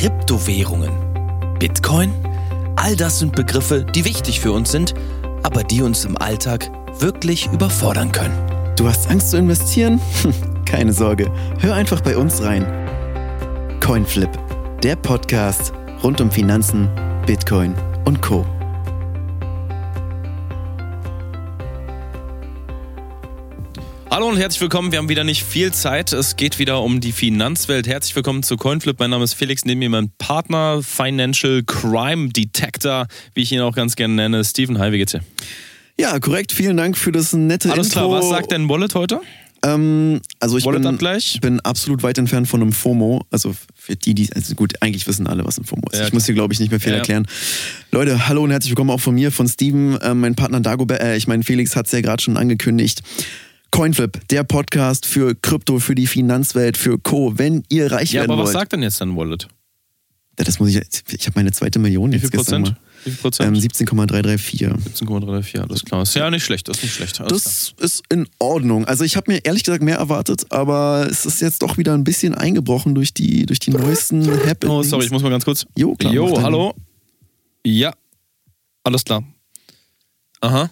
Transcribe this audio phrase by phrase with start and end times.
[0.00, 0.92] Kryptowährungen,
[1.58, 2.10] Bitcoin,
[2.76, 4.94] all das sind Begriffe, die wichtig für uns sind,
[5.42, 8.32] aber die uns im Alltag wirklich überfordern können.
[8.76, 10.00] Du hast Angst zu investieren?
[10.22, 10.32] Hm,
[10.64, 12.64] keine Sorge, hör einfach bei uns rein.
[13.84, 14.30] Coinflip,
[14.82, 16.88] der Podcast rund um Finanzen,
[17.26, 17.74] Bitcoin
[18.06, 18.46] und Co.
[24.10, 24.90] Hallo und herzlich willkommen.
[24.90, 26.12] Wir haben wieder nicht viel Zeit.
[26.12, 27.86] Es geht wieder um die Finanzwelt.
[27.86, 28.98] Herzlich willkommen zu Coinflip.
[28.98, 29.64] Mein Name ist Felix.
[29.64, 34.44] Neben mir mein Partner, Financial Crime Detector, wie ich ihn auch ganz gerne nenne.
[34.44, 35.20] Steven, hi, wie geht's dir?
[35.96, 36.50] Ja, korrekt.
[36.50, 38.08] Vielen Dank für das nette Alles Intro.
[38.08, 39.20] klar, was sagt denn Wallet heute?
[39.62, 40.98] Ähm, also ich bin,
[41.40, 43.24] bin absolut weit entfernt von einem FOMO.
[43.30, 46.00] Also für die, die, also gut, eigentlich wissen alle, was ein FOMO ist.
[46.00, 47.00] Ja, ich muss hier, glaube ich, nicht mehr viel Ja, ja.
[47.00, 47.28] erklären.
[47.92, 49.98] Leute, hallo und herzlich willkommen auch von mir, von Steven.
[50.02, 53.02] Ähm, mein Partner Dagobert, äh, ich meine, Felix hat es ja gerade schon angekündigt.
[53.70, 57.32] Coinflip, der Podcast für Krypto, für die Finanzwelt, für Co.
[57.38, 58.54] Wenn ihr reich Ja, werden aber was wollt.
[58.58, 59.48] sagt denn jetzt dein Wallet?
[60.38, 60.80] Ja, das muss ich,
[61.12, 62.80] ich habe meine zweite Million Wie jetzt gestern Prozent?
[63.04, 63.60] Wie viel Ähm, Prozent?
[63.62, 64.68] 17,334.
[65.06, 66.02] 17,34, alles klar.
[66.02, 67.20] Ist ja nicht schlecht, das ist nicht schlecht.
[67.20, 68.84] Das ist in Ordnung.
[68.86, 72.04] Also ich habe mir ehrlich gesagt mehr erwartet, aber es ist jetzt doch wieder ein
[72.04, 74.46] bisschen eingebrochen durch die, durch die neuesten klar.
[74.46, 74.78] Happenings.
[74.78, 75.66] Oh, sorry, ich muss mal ganz kurz.
[75.76, 76.74] Jo, klar, Jo, hallo.
[77.64, 77.92] Ja,
[78.84, 79.22] alles klar.
[80.40, 80.70] Aha.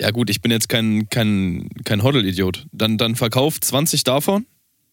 [0.00, 2.66] Ja gut, ich bin jetzt kein, kein, kein Hoddle-Idiot.
[2.72, 4.46] Dann, dann verkauf 20 davon.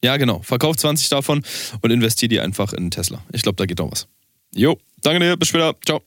[0.03, 0.41] Ja, genau.
[0.41, 1.43] Verkauf 20 davon
[1.81, 3.23] und investier die einfach in Tesla.
[3.31, 4.07] Ich glaube, da geht noch was.
[4.55, 5.37] Jo, danke dir.
[5.37, 5.75] Bis später.
[5.85, 6.01] Ciao.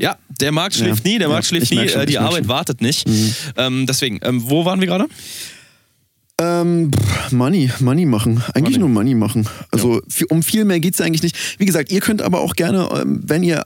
[0.00, 2.18] Ja, der Markt Ja, schläft nie, der ja, Markt schläft ich nie, schon, äh, die
[2.18, 2.48] Arbeit schon.
[2.48, 3.06] wartet nicht.
[3.56, 5.06] Ähm, deswegen, ähm, wo waren wir gerade?
[6.40, 6.90] Ähm,
[7.30, 8.42] Money, Money machen.
[8.54, 8.78] Eigentlich Money.
[8.78, 9.46] nur Money machen.
[9.70, 11.36] Also fi- um viel mehr geht's ja eigentlich nicht.
[11.58, 13.64] Wie gesagt, ihr könnt aber auch gerne, ähm, wenn ihr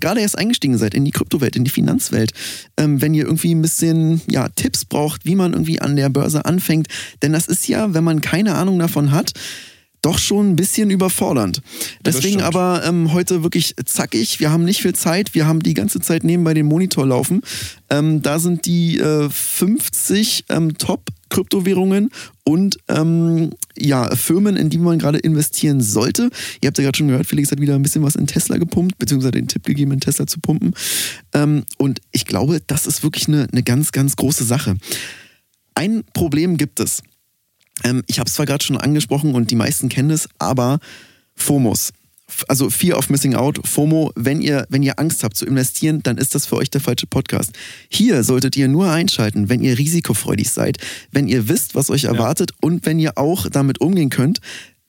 [0.00, 2.32] gerade erst eingestiegen seid in die Kryptowelt, in die Finanzwelt,
[2.78, 6.44] ähm, wenn ihr irgendwie ein bisschen ja, Tipps braucht, wie man irgendwie an der Börse
[6.44, 6.86] anfängt.
[7.22, 9.32] Denn das ist ja, wenn man keine Ahnung davon hat,
[10.00, 11.62] doch schon ein bisschen überfordernd.
[12.04, 14.38] Deswegen aber ähm, heute wirklich zackig.
[14.38, 15.34] Wir haben nicht viel Zeit.
[15.34, 17.40] Wir haben die ganze Zeit nebenbei den Monitor laufen.
[17.90, 20.76] Ähm, da sind die äh, 50 ähm,
[21.34, 22.10] Top-Kryptowährungen
[22.44, 26.30] und ähm, ja, Firmen, in die man gerade investieren sollte.
[26.60, 28.98] Ihr habt ja gerade schon gehört, Felix hat wieder ein bisschen was in Tesla gepumpt,
[28.98, 30.74] beziehungsweise den Tipp gegeben, in Tesla zu pumpen.
[31.32, 34.76] Ähm, und ich glaube, das ist wirklich eine, eine ganz, ganz große Sache.
[35.74, 37.02] Ein Problem gibt es.
[37.82, 40.78] Ähm, ich habe es zwar gerade schon angesprochen und die meisten kennen es, aber
[41.34, 41.92] FOMOs.
[42.48, 46.18] Also Fear of Missing Out, FOMO, wenn ihr, wenn ihr Angst habt zu investieren, dann
[46.18, 47.52] ist das für euch der falsche Podcast.
[47.88, 50.78] Hier solltet ihr nur einschalten, wenn ihr risikofreudig seid,
[51.12, 54.40] wenn ihr wisst, was euch erwartet und wenn ihr auch damit umgehen könnt,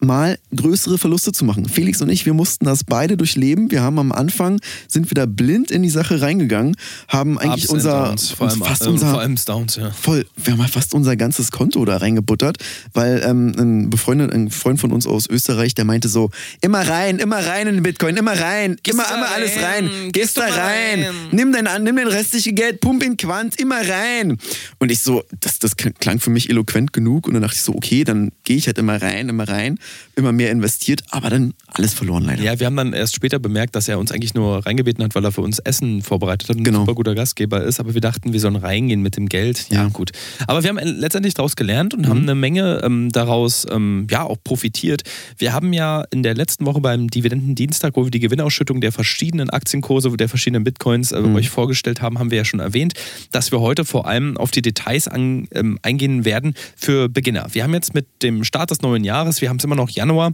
[0.06, 1.68] mal größere Verluste zu machen.
[1.68, 3.72] Felix und ich, wir mussten das beide durchleben.
[3.72, 6.76] Wir haben am Anfang, sind wir da blind in die Sache reingegangen,
[7.08, 9.92] haben eigentlich Ups unser, Downs, vor allem, fast äh, unser vor allem Downs, ja.
[9.92, 12.58] voll, wir haben halt fast unser ganzes Konto da reingebuttert,
[12.94, 16.30] weil ähm, ein befreundet, ein Freund von uns aus Österreich, der meinte so,
[16.62, 20.12] immer rein, immer rein in den Bitcoin, immer rein, immer, da immer alles rein, rein,
[20.12, 21.16] gehst gehst da rein, rein.
[21.32, 24.38] nimm dein, an- nimm dein restliche Geld, pump in Quant, immer rein.
[24.80, 27.74] Und ich so, das, das klang für mich eloquent genug und dann dachte ich so,
[27.76, 29.80] okay, dann gehe ich halt immer rein, immer rein,
[30.16, 32.42] immer mehr investiert, aber dann alles verloren leider.
[32.44, 35.24] Ja, wir haben dann erst später bemerkt, dass er uns eigentlich nur reingebeten hat, weil
[35.26, 36.80] er für uns Essen vorbereitet hat und Genau.
[36.80, 37.80] ein super guter Gastgeber ist.
[37.80, 39.68] Aber wir dachten, wir sollen reingehen mit dem Geld.
[39.70, 39.90] Ja, Ja.
[39.90, 40.12] gut.
[40.48, 44.38] Aber wir haben letztendlich daraus gelernt und haben eine Menge ähm, daraus ähm, ja auch
[44.44, 45.04] profitiert.
[45.38, 49.50] Wir haben ja in der letzten Woche beim Dividendendienstag, wo wir die Gewinnausschüttung der verschiedenen
[49.50, 52.94] Aktienkurse, der verschiedenen Bitcoins äh, euch vorgestellt haben, haben wir ja schon erwähnt,
[53.32, 57.48] dass wir heute vor allem auf die Details an, ähm, eingehen werden für Beginner.
[57.52, 60.34] Wir haben jetzt mit dem Start des neuen Jahres, wir haben es immer noch Januar,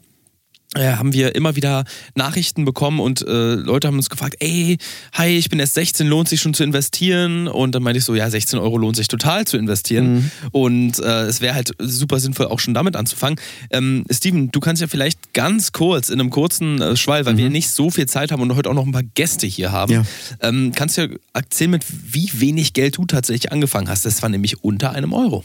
[0.73, 1.83] äh, haben wir immer wieder
[2.15, 4.77] Nachrichten bekommen und äh, Leute haben uns gefragt, ey,
[5.11, 7.49] hi, ich bin erst 16, lohnt sich schon zu investieren?
[7.49, 10.31] Und dann meinte ich so, ja, 16 Euro lohnt sich total zu investieren.
[10.53, 13.37] Und äh, es wäre halt super sinnvoll, auch schon damit anzufangen.
[13.69, 17.49] Ähm, Steven, du kannst ja vielleicht ganz kurz, in einem kurzen äh, Schwall, weil wir
[17.49, 20.03] nicht so viel Zeit haben und heute auch noch ein paar Gäste hier haben, Ja.
[20.39, 21.83] ähm, kannst du ja erzählen, mit
[22.13, 24.05] wie wenig Geld du tatsächlich angefangen hast.
[24.05, 25.43] Das war nämlich unter einem Euro.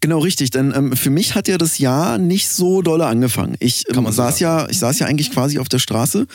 [0.00, 0.50] Genau, richtig.
[0.50, 3.56] Denn ähm, für mich hat ja das Jahr nicht so dolle angefangen.
[3.60, 6.26] Ich, ähm, saß ja, ich saß ja eigentlich quasi auf der Straße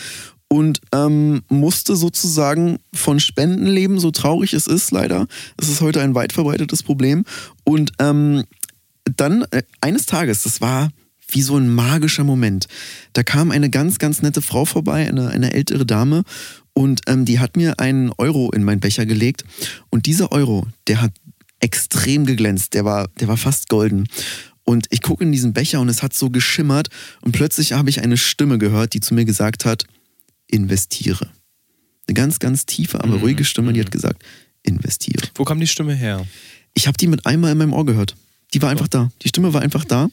[0.48, 5.28] und ähm, musste sozusagen von Spenden leben, so traurig es ist leider.
[5.58, 7.24] Es ist heute ein weit verbreitetes Problem.
[7.64, 8.44] Und ähm,
[9.16, 10.90] dann äh, eines Tages, das war
[11.31, 12.68] wie so ein magischer Moment.
[13.14, 16.24] Da kam eine ganz, ganz nette Frau vorbei, eine, eine ältere Dame,
[16.80, 19.44] und ähm, die hat mir einen Euro in meinen Becher gelegt.
[19.90, 21.12] Und dieser Euro, der hat
[21.59, 22.73] extrem geglänzt.
[22.73, 24.07] Der war, der war fast golden.
[24.63, 26.89] Und ich gucke in diesen Becher und es hat so geschimmert.
[27.21, 29.85] Und plötzlich habe ich eine Stimme gehört, die zu mir gesagt hat,
[30.47, 31.29] investiere.
[32.07, 33.21] Eine ganz, ganz tiefe, aber Mhm.
[33.21, 33.85] ruhige Stimme, die Mhm.
[33.85, 34.23] hat gesagt,
[34.63, 35.27] investiere.
[35.35, 36.25] Wo kam die Stimme her?
[36.73, 38.15] Ich habe die mit einmal in meinem Ohr gehört.
[38.53, 39.11] Die war einfach da.
[39.21, 40.09] Die Stimme war einfach da.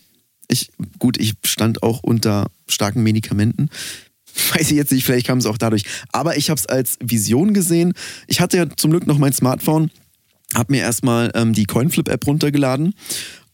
[0.49, 3.69] Ich, gut, ich stand auch unter starken Medikamenten.
[4.55, 5.83] Weiß ich jetzt nicht, vielleicht kam es auch dadurch.
[6.13, 7.95] Aber ich habe es als Vision gesehen.
[8.27, 9.91] Ich hatte ja zum Glück noch mein Smartphone,
[10.57, 12.95] habe mir erstmal ähm, die Coinflip-App runtergeladen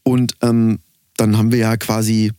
[0.03, 0.79] und ähm,
[1.17, 2.31] dann haben wir ja quasi,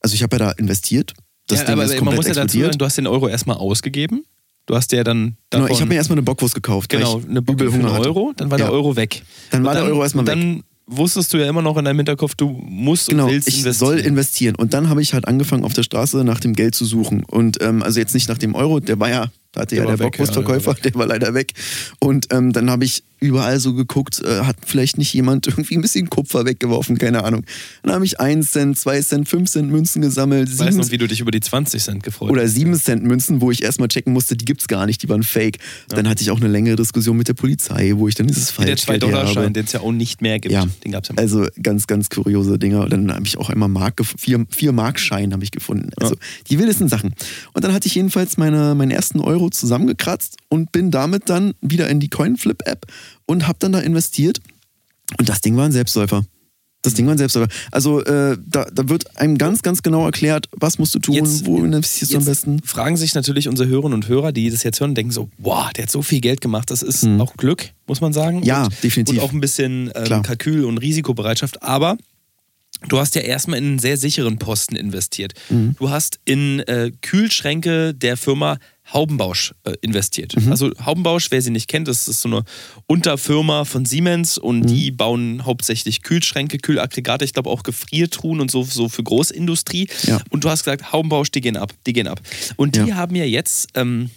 [0.00, 1.12] also ich habe ja da investiert.
[1.48, 3.28] Das ja, Ding aber ist man komplett muss ja dazu sagen, du hast den Euro
[3.28, 4.24] erstmal ausgegeben.
[4.66, 5.36] Du hast ja dann.
[5.50, 6.88] Genau, davon- ich habe mir erstmal eine Bockwurst gekauft.
[6.88, 7.84] Genau, eine übel für einen.
[7.86, 8.66] Euro, dann war Ja.
[8.66, 9.22] der Euro weg.
[9.50, 10.34] Dann war Und der Euro erstmal und weg.
[10.36, 13.58] dann wusstest du ja immer noch in deinem Hinterkopf, du musst Genau, und willst ich
[13.60, 13.88] investieren.
[13.96, 14.54] soll investieren.
[14.54, 17.24] Und dann habe ich halt angefangen, auf der Straße nach dem Geld zu suchen.
[17.24, 19.26] Und ähm, also jetzt nicht nach dem Euro, der war ja,
[19.60, 21.52] hatte Der ja der Bockwurstverkäufer, ja, der war der war leider weg.
[21.98, 25.80] Und ähm, dann habe ich überall so geguckt, äh, hat vielleicht nicht jemand irgendwie ein
[25.80, 27.44] bisschen Kupfer weggeworfen, keine Ahnung.
[27.82, 30.98] Dann habe ich 1 Cent, 2 Cent, 5 Cent Münzen gesammelt, Ich weiß noch, wie
[30.98, 32.54] du dich über die 20 Cent gefreut oder hast.
[32.54, 35.58] 7 Cent Münzen, wo ich erstmal checken musste, die gibt's gar nicht, die waren fake.
[35.88, 38.64] Dann hatte ich auch eine längere Diskussion mit der Polizei, wo ich dann dieses Wie
[38.64, 39.26] der Falschgeld her habe.
[39.28, 40.52] 2-Dollar-Schein, den es ja auch nicht mehr gibt.
[40.52, 40.66] Ja.
[40.84, 42.84] Den gab es ja Also ganz, ganz kuriose Dinger.
[42.84, 45.90] Und dann habe ich auch einmal Mark vier, vier Markschein habe ich gefunden.
[45.96, 46.16] Also
[46.50, 47.14] die wildesten Sachen.
[47.52, 51.88] Und dann hatte ich jedenfalls meine, meinen ersten Euro zusammengekratzt und bin damit dann wieder
[51.88, 52.86] in die Coinflip-App
[53.26, 54.40] und habe dann da investiert.
[55.18, 56.24] Und das Ding war ein Selbstläufer.
[56.84, 57.48] Das Ding war ein Selbstläufer.
[57.70, 61.46] Also äh, da, da wird einem ganz, ganz genau erklärt, was musst du tun, Jetzt-
[61.46, 62.60] wo investierst du am besten.
[62.64, 65.84] fragen sich natürlich unsere Hörerinnen und Hörer, die das jetzt hören, denken so, wow, der
[65.84, 66.72] hat so viel Geld gemacht.
[66.72, 68.42] Das ist auch Glück, muss man sagen.
[68.42, 69.18] Ja, und, definitiv.
[69.18, 70.22] Und auch ein bisschen ähm.
[70.24, 71.62] Kalkül und Risikobereitschaft.
[71.62, 71.96] Aber
[72.88, 75.34] du hast ja erstmal in einen sehr sicheren Posten investiert.
[75.50, 75.76] Mhm.
[75.78, 78.58] Du hast in äh, Kühlschränke der Firma
[78.92, 80.34] Haubenbausch äh, investiert.
[80.36, 80.50] Mhm.
[80.50, 82.44] Also Haubenbausch, wer sie nicht kennt, das ist so eine
[82.86, 84.44] Unterfirma von Siemens Mhm.
[84.48, 89.88] und die bauen hauptsächlich Kühlschränke, Kühlaggregate, ich glaube auch Gefriertruhen und so, so für Großindustrie.
[90.04, 90.20] Ja.
[90.30, 92.20] Und du hast gesagt, Haubenbausch, die gehen ab, die gehen ab.
[92.56, 92.96] Und die Ja.
[92.96, 94.10] haben ja jetzt, ähm,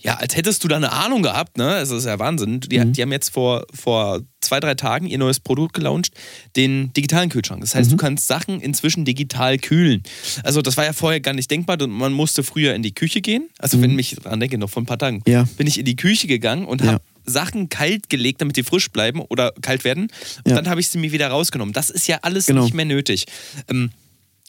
[0.00, 1.64] ja, als hättest du da eine Ahnung gehabt, ne?
[1.80, 2.60] Das ist ja Wahnsinn.
[2.60, 2.92] Die, Mhm.
[2.92, 6.12] die haben jetzt vor, vor zwei, drei Tagen ihr neues Produkt gelauncht,
[6.56, 7.60] den digitalen Kühlschrank.
[7.60, 10.02] Das heißt, du kannst Sachen inzwischen digital kühlen.
[10.44, 11.76] Also, das war ja vorher gar nicht denkbar.
[11.86, 13.48] Man musste früher in die Küche gehen.
[13.58, 15.44] Also, wenn ich dran denke, noch vor ein paar Tagen, Ja.
[15.56, 16.92] bin ich in die Küche gegangen und Ja.
[16.92, 20.04] habe Sachen kalt gelegt, damit die frisch bleiben oder kalt werden.
[20.44, 20.54] Und Ja.
[20.56, 21.74] dann habe ich sie mir wieder rausgenommen.
[21.74, 22.62] Das ist ja alles Genau.
[22.64, 23.26] nicht mehr nötig.
[23.68, 23.90] Ähm,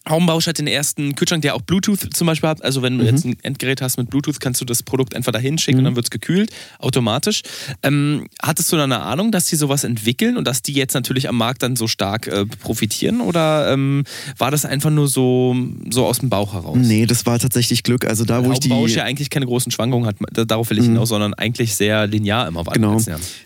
[0.09, 2.63] Haumbausch hat den ersten Kühlschrank, der auch Bluetooth zum Beispiel hat.
[2.63, 2.99] Also wenn Mhm.
[2.99, 5.83] du jetzt ein Endgerät hast mit Bluetooth, kannst du das Produkt einfach dahin schicken und
[5.85, 7.41] dann wird es gekühlt, automatisch.
[7.83, 11.29] Ähm, hattest du da eine Ahnung, dass die sowas entwickeln und dass die jetzt natürlich
[11.29, 13.21] am Markt dann so stark äh, profitieren?
[13.21, 14.03] Oder ähm,
[14.37, 15.55] war das einfach nur so,
[15.89, 16.77] so aus dem Bauch heraus?
[16.79, 18.05] Nee, das war tatsächlich Glück.
[18.05, 18.69] Also da, wo ich die.
[18.69, 22.07] Haubenbausch ja eigentlich keine großen Schwankungen hat, da- darauf will ich hinaus, sondern eigentlich sehr
[22.07, 22.73] linear immer war.
[22.73, 22.97] Genau.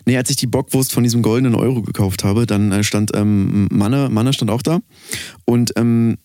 [0.06, 3.68] Nee, als ich die Bockwurst von diesem goldenen Euro gekauft habe, dann äh, stand ähm,
[3.70, 4.80] Manne, Manne stand auch da.
[5.44, 6.16] Und ähm,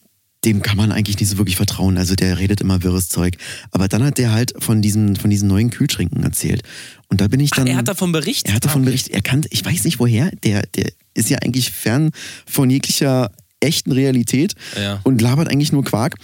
[0.46, 1.98] dem kann man eigentlich nicht so wirklich vertrauen.
[1.98, 3.36] Also der redet immer wirres Zeug.
[3.72, 6.64] Aber dann hat der halt von diesen, von diesen neuen Kühlschränken erzählt.
[7.10, 7.68] Und da bin ich Ach, dann.
[7.68, 8.48] er hat davon berichtet?
[8.50, 8.92] Er hat davon Ah, okay.
[8.92, 9.14] berichtet.
[9.14, 12.12] Er kannte, ich weiß nicht woher, der, der ist ja eigentlich fern
[12.46, 13.32] von jeglicher
[13.62, 15.02] echten Realität Ja.
[15.04, 16.16] und labert eigentlich nur Quark.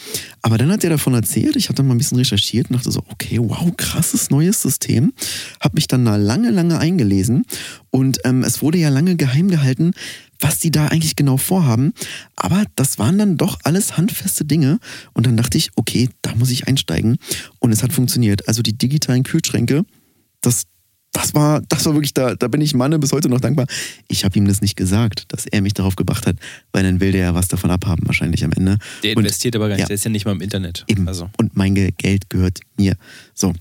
[0.41, 2.91] Aber dann hat er davon erzählt, ich habe dann mal ein bisschen recherchiert und dachte
[2.91, 5.11] so, okay, wow, krasses neues System.
[5.59, 7.43] Habe mich dann da lange, lange eingelesen
[7.89, 9.91] und ähm, es wurde ja lange geheim gehalten,
[10.39, 11.93] was die da eigentlich genau vorhaben.
[12.35, 14.79] Aber das waren dann doch alles handfeste Dinge
[15.13, 17.17] und dann dachte ich, okay, da muss ich einsteigen
[17.59, 18.47] und es hat funktioniert.
[18.47, 19.85] Also die digitalen Kühlschränke,
[20.41, 20.63] das
[21.11, 23.67] das war, das war wirklich, da, da bin ich Manne bis heute noch dankbar.
[24.09, 26.35] Ich habe ihm das nicht gesagt, dass er mich darauf gebracht hat,
[26.73, 28.77] weil dann will der ja was davon abhaben, wahrscheinlich am Ende.
[29.01, 29.87] Der Und- investiert aber gar nicht, ja.
[29.87, 30.83] der ist ja nicht mal im Internet.
[30.89, 31.07] Eben.
[31.07, 31.29] Also.
[31.37, 32.97] Und mein Ge- Geld gehört mir.
[33.33, 33.53] So.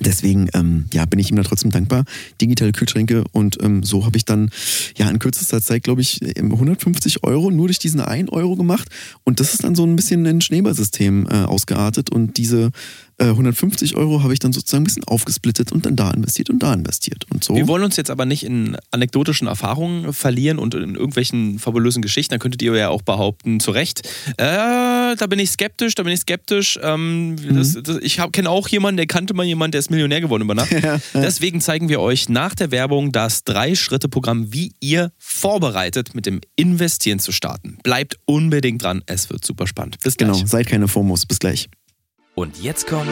[0.00, 2.04] Deswegen ähm, ja, bin ich ihm da trotzdem dankbar.
[2.40, 4.50] Digitale Kühlschränke und ähm, so habe ich dann
[4.96, 8.88] ja in kürzester Zeit, glaube ich, ähm, 150 Euro nur durch diesen 1 Euro gemacht.
[9.24, 12.10] Und das ist dann so ein bisschen ein Schneeballsystem äh, ausgeartet.
[12.10, 12.70] Und diese
[13.18, 16.72] 150 Euro habe ich dann sozusagen ein bisschen aufgesplittet und dann da investiert und da
[16.74, 17.26] investiert.
[17.30, 17.54] Und so.
[17.54, 22.34] Wir wollen uns jetzt aber nicht in anekdotischen Erfahrungen verlieren und in irgendwelchen fabulösen Geschichten.
[22.34, 26.12] Da könntet ihr ja auch behaupten, zu Recht, äh, da bin ich skeptisch, da bin
[26.12, 26.78] ich skeptisch.
[26.82, 30.42] Ähm, das, das, ich kenne auch jemanden, der kannte mal jemanden, der ist Millionär geworden
[30.42, 30.74] über Nacht.
[31.14, 37.18] Deswegen zeigen wir euch nach der Werbung das Drei-Schritte-Programm, wie ihr vorbereitet mit dem Investieren
[37.18, 37.78] zu starten.
[37.82, 39.98] Bleibt unbedingt dran, es wird super spannend.
[40.02, 40.32] Bis gleich.
[40.32, 41.26] genau, seid keine FOMOs.
[41.26, 41.68] Bis gleich.
[42.34, 43.10] Und jetzt kommt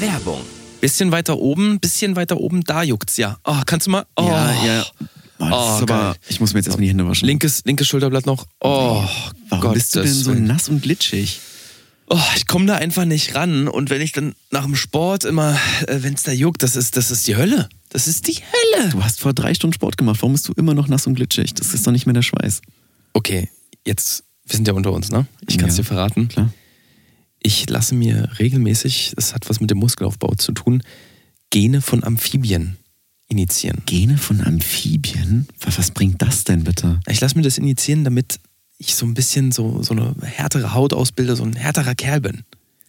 [0.00, 0.40] Werbung.
[0.80, 3.38] Bisschen weiter oben, bisschen weiter oben, da juckt's ja.
[3.44, 4.06] Oh, kannst du mal?
[4.16, 4.26] Oh.
[4.28, 4.86] Ja, ja.
[5.38, 7.26] Oh, das Oh, aber, ich muss mir jetzt erstmal die Hände waschen.
[7.26, 8.46] Linkes, linkes Schulterblatt noch.
[8.60, 9.02] Oh,
[9.48, 11.40] Warum Gott, bist du denn so nass und glitschig?
[12.08, 13.66] Oh, ich komme da einfach nicht ran.
[13.66, 15.58] Und wenn ich dann nach dem Sport immer,
[15.88, 17.68] äh, wenn es da juckt, das ist, das ist die Hölle.
[17.88, 18.90] Das ist die Hölle.
[18.90, 20.18] Du hast vor drei Stunden Sport gemacht.
[20.20, 21.54] Warum bist du immer noch nass und glitschig?
[21.54, 22.60] Das ist doch nicht mehr der Schweiß.
[23.14, 23.48] Okay,
[23.86, 25.26] jetzt, wir sind ja unter uns, ne?
[25.48, 26.28] Ich kann es Ja, dir verraten.
[26.28, 26.52] Klar.
[27.46, 30.82] Ich lasse mir regelmäßig, das hat was mit dem Muskelaufbau zu tun,
[31.50, 32.78] Gene von Amphibien
[33.28, 33.82] initiieren.
[33.84, 35.46] Gene von Amphibien?
[35.60, 37.00] Was, bringt das denn bitte?
[37.06, 38.40] Ich lasse mir das initiieren, damit
[38.78, 42.44] ich so ein bisschen so, so eine härtere Haut ausbilde, so ein härterer Kerl bin.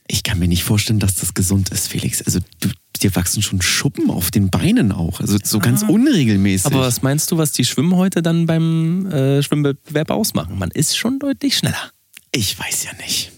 [0.08, 2.22] Ich kann mir nicht vorstellen, dass das gesund ist, Felix.
[2.22, 2.70] Also du,
[3.02, 5.20] dir wachsen schon Schuppen auf den Beinen auch.
[5.20, 6.68] Also so ganz unregelmäßig.
[6.68, 10.58] Aber was meinst du, was die Schwimmhäute dann beim äh, Schwimmwettbewerb ausmachen?
[10.58, 11.92] Man ist schon deutlich schneller.
[12.32, 13.35] ich weiß ja nicht.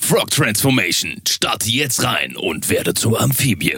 [0.00, 1.20] Frog Transformation.
[1.28, 3.76] Starte jetzt rein und werde zur Amphibie.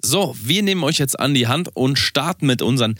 [0.00, 2.96] So, wir nehmen euch jetzt an die Hand und starten mit unseren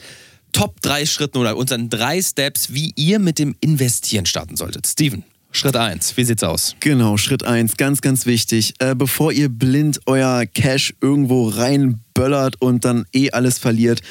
[0.51, 4.87] Top 3 Schritten oder unseren drei Steps, wie ihr mit dem Investieren starten solltet.
[4.87, 6.75] Steven, Schritt 1, wie sieht's aus?
[6.79, 8.73] Genau, Schritt eins, ganz, ganz wichtig.
[8.79, 14.01] Äh, bevor ihr blind euer Cash irgendwo reinböllert und dann eh alles verliert,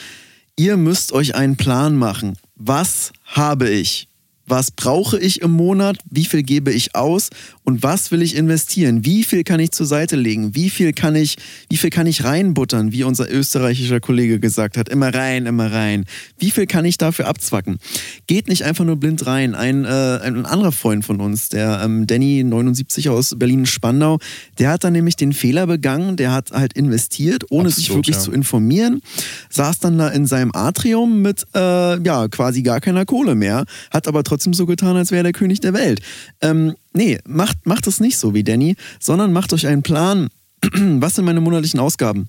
[0.57, 2.39] ihr müsst euch einen Plan machen.
[2.55, 4.09] Was habe ich?
[4.47, 5.99] Was brauche ich im Monat?
[6.11, 7.31] Wie viel gebe ich aus?
[7.65, 9.05] Und was will ich investieren?
[9.05, 10.55] Wie viel kann ich zur Seite legen?
[10.55, 11.37] Wie viel kann ich,
[11.71, 14.89] wie viel kann ich reinbuttern, wie unser österreichischer Kollege gesagt hat?
[14.89, 16.07] Immer rein, immer rein.
[16.39, 17.79] Wie viel kann ich dafür abzwacken?
[18.27, 19.55] Geht nicht einfach nur blind rein.
[19.55, 24.19] Ein, äh, ein anderer Freund von uns, der ähm, Danny 79 aus Berlin-Spandau,
[24.59, 28.17] der hat dann nämlich den Fehler begangen, der hat halt investiert, ohne sich Absolut, wirklich
[28.17, 28.23] ja.
[28.23, 29.03] zu informieren,
[29.51, 34.09] saß dann da in seinem Atrium mit äh, ja quasi gar keiner Kohle mehr, hat
[34.09, 36.01] aber trotzdem so getan, als wäre er der König der Welt.
[36.41, 40.29] Ähm, nee, macht, macht es nicht so wie Danny, sondern macht euch einen Plan,
[40.73, 42.29] was sind meine monatlichen Ausgaben?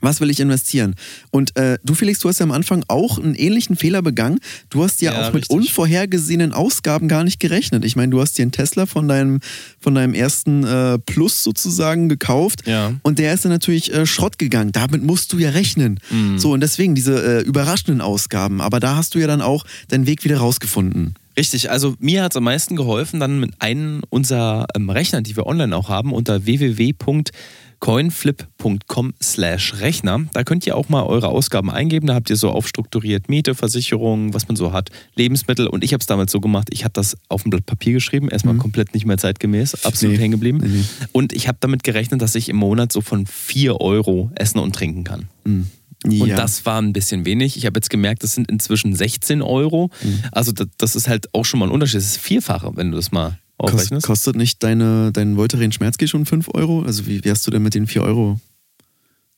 [0.00, 0.96] Was will ich investieren?
[1.30, 4.40] Und äh, du, Felix, du hast ja am Anfang auch einen ähnlichen Fehler begangen.
[4.68, 5.56] Du hast ja, Ja, auch mit richtig.
[5.56, 7.84] unvorhergesehenen Ausgaben gar nicht gerechnet.
[7.84, 9.38] Ich meine, du hast dir einen Tesla von deinem,
[9.80, 12.66] von deinem ersten äh, Plus sozusagen gekauft.
[12.66, 12.92] Ja.
[13.02, 14.72] Und der ist dann natürlich äh, Schrott gegangen.
[14.72, 16.00] Damit musst du ja rechnen.
[16.10, 16.38] Mhm.
[16.38, 18.60] So, und deswegen diese äh, überraschenden Ausgaben.
[18.60, 21.14] Aber da hast du ja dann auch deinen Weg wieder rausgefunden.
[21.36, 25.36] Richtig, also mir hat es am meisten geholfen, dann mit einem unserer ähm, Rechner, die
[25.36, 30.22] wir online auch haben, unter www.coinflip.com slash Rechner.
[30.32, 32.06] Da könnt ihr auch mal eure Ausgaben eingeben.
[32.06, 35.66] Da habt ihr so aufstrukturiert Miete, Versicherungen, was man so hat, Lebensmittel.
[35.66, 38.28] Und ich habe es damals so gemacht, ich habe das auf ein Blatt Papier geschrieben,
[38.28, 40.22] erstmal komplett nicht mehr zeitgemäß, absolut Nee.
[40.22, 40.60] hängen geblieben.
[40.64, 40.84] Nee.
[41.12, 44.74] Und ich habe damit gerechnet, dass ich im Monat so von 4 Euro essen und
[44.74, 45.28] trinken kann.
[45.44, 45.70] Und
[46.06, 46.36] Ja.
[46.36, 47.56] das war ein bisschen wenig.
[47.56, 49.90] Ich habe jetzt gemerkt, das sind inzwischen 16 Euro.
[50.02, 50.22] Mhm.
[50.32, 51.96] Also das, das ist halt auch schon mal ein Unterschied.
[51.96, 54.06] Das ist vierfache, wenn du das mal Kost, aufrechnest.
[54.06, 56.82] kostet nicht deine, dein Voltaren Schmerzgel schon 5 Euro?
[56.82, 58.38] Also wie, hast du denn mit den 4 Euro?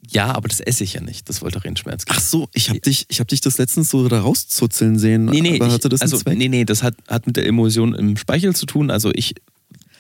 [0.09, 2.05] ja, aber das esse ich ja nicht, das Voltaren-Schmerz.
[2.09, 5.27] Ach so, ich habe dich, ich hab dich das letztens so da rauszuzeln sehen.
[5.27, 7.95] Nee, nee, aber ich, hatte das also, nee, nee, das hat, hat mit der Emulsion
[7.95, 8.91] im Speichel zu tun.
[8.91, 9.35] Also ich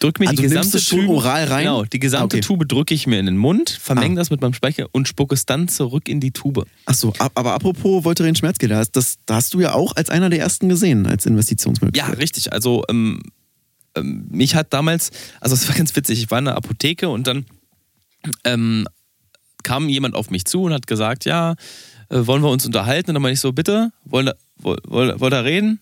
[0.01, 1.65] drücke mir Ah, die gesamte Tube, oral rein?
[1.65, 2.41] Genau, die gesamte okay.
[2.47, 4.17] Tube drücke ich mir in den Mund, vermenge Ah.
[4.21, 6.67] das mit meinem Speichel und spucke es dann zurück in die Tube.
[6.85, 10.11] Ach so, ab- aber apropos Voltaren Schmerzgel, das, das, da hast du ja auch als
[10.11, 12.19] einer der ersten gesehen, als Ja, Investitionsmöglichkeit.
[12.19, 12.53] richtig.
[12.53, 13.21] Also ähm,
[13.95, 15.11] ähm, mich hat damals,
[15.41, 17.47] also es war ganz witzig, ich war in der Apotheke und dann
[18.45, 18.87] ähm,
[19.63, 21.55] kam jemand auf mich zu und hat gesagt, ja,
[22.09, 23.11] äh, wollen wir uns unterhalten?
[23.11, 25.81] Und dann meine ich so, bitte, wollt ihr, wollt, wollt, wollt ihr reden?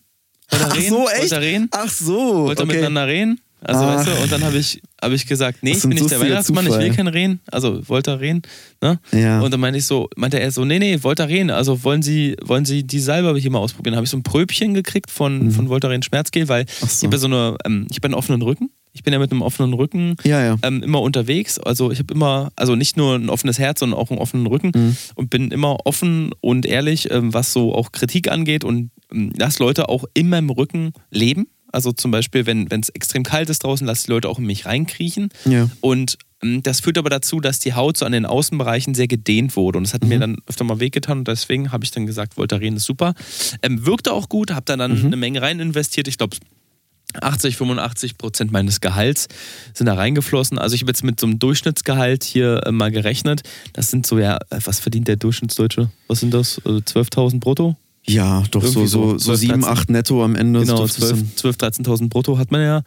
[0.50, 0.90] Wollt ihr Ach reden?
[0.90, 1.32] so, Wollt echt?
[1.32, 1.68] ihr reden?
[1.72, 2.72] Ach so, Wollt ihr okay.
[2.74, 3.40] miteinander reden?
[3.64, 6.20] Also, weißt du, und dann habe ich, hab ich gesagt, nee, ich bin nicht der
[6.20, 6.96] Weihnachtsmann, ich will Zufall.
[6.96, 7.40] kein Reden.
[7.50, 8.42] Also, reden?
[8.82, 8.98] Ne?
[9.12, 9.40] Ja.
[9.40, 12.64] Und dann meinte ich so, meinte er so, nee, nee, Voltaren, also wollen Sie, wollen
[12.64, 13.96] Sie die Salbe hier mal ausprobieren?
[13.96, 16.68] Habe ich so ein Pröbchen gekriegt von, von Voltaren Schmerzgel, weil Mhm.
[16.80, 16.86] So.
[16.86, 18.70] ich habe ja so eine, ähm, ich habe einen offenen Rücken.
[18.96, 20.56] Ich bin ja mit einem offenen Rücken Ja, ja.
[20.62, 21.58] ähm, immer unterwegs.
[21.58, 24.70] Also ich habe immer, also nicht nur ein offenes Herz, sondern auch einen offenen Rücken
[24.74, 24.96] Mhm.
[25.16, 29.58] und bin immer offen und ehrlich, ähm, was so auch Kritik angeht und ähm, lass
[29.58, 31.48] Leute auch in meinem Rücken leben.
[31.74, 34.66] Also zum Beispiel, wenn es extrem kalt ist draußen, lass die Leute auch in mich
[34.66, 35.30] reinkriechen.
[35.44, 35.68] Ja.
[35.80, 39.56] Und ähm, das führt aber dazu, dass die Haut so an den Außenbereichen sehr gedehnt
[39.56, 39.78] wurde.
[39.78, 41.18] Und das hat mir dann öfter mal wehgetan.
[41.18, 43.14] Und deswegen habe ich dann gesagt, Voltaren ist super.
[43.62, 46.08] Ähm, wirkte auch gut, habe da dann eine Menge rein investiert.
[46.08, 46.36] Ich glaube,
[47.20, 49.28] 80, 85 Prozent meines Gehalts
[49.72, 50.58] sind da reingeflossen.
[50.58, 53.42] Also ich habe jetzt mit so einem Durchschnittsgehalt hier äh, mal gerechnet.
[53.72, 55.90] Das sind so, ja, äh, was verdient der Durchschnittsdeutsche?
[56.08, 56.58] Was sind das?
[56.58, 57.76] Äh, 12.000 brutto?
[58.06, 59.78] Ja, doch so, Irgendwie so, so so 12, 7, 13.
[59.78, 60.60] 8 netto am Ende.
[60.60, 62.82] Genau, Das dürfte 12, 12 13.000 brutto hat man ja.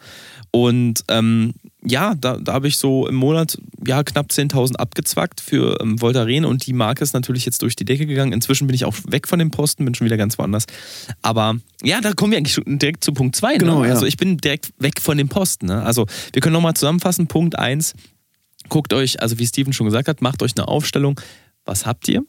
[0.50, 5.80] Und ähm, ja, da, da habe ich so im Monat ja, knapp 10.000 abgezwackt für
[5.80, 8.32] ähm, Voltaren und die Marke ist natürlich jetzt durch die Decke gegangen.
[8.32, 10.66] Inzwischen bin ich auch weg von dem Posten, bin schon wieder ganz woanders.
[11.20, 13.58] Aber ja, da kommen wir eigentlich direkt zu Punkt 2.
[13.58, 13.88] Genau, ne?
[13.88, 13.94] ja.
[13.94, 15.66] Also ich bin direkt weg von dem Posten.
[15.66, 15.82] Ne?
[15.82, 17.26] Also wir können nochmal zusammenfassen.
[17.26, 17.94] Punkt 1,
[18.68, 21.20] guckt euch, also wie Steven schon gesagt hat, macht euch eine Aufstellung.
[21.64, 22.22] Was habt ihr?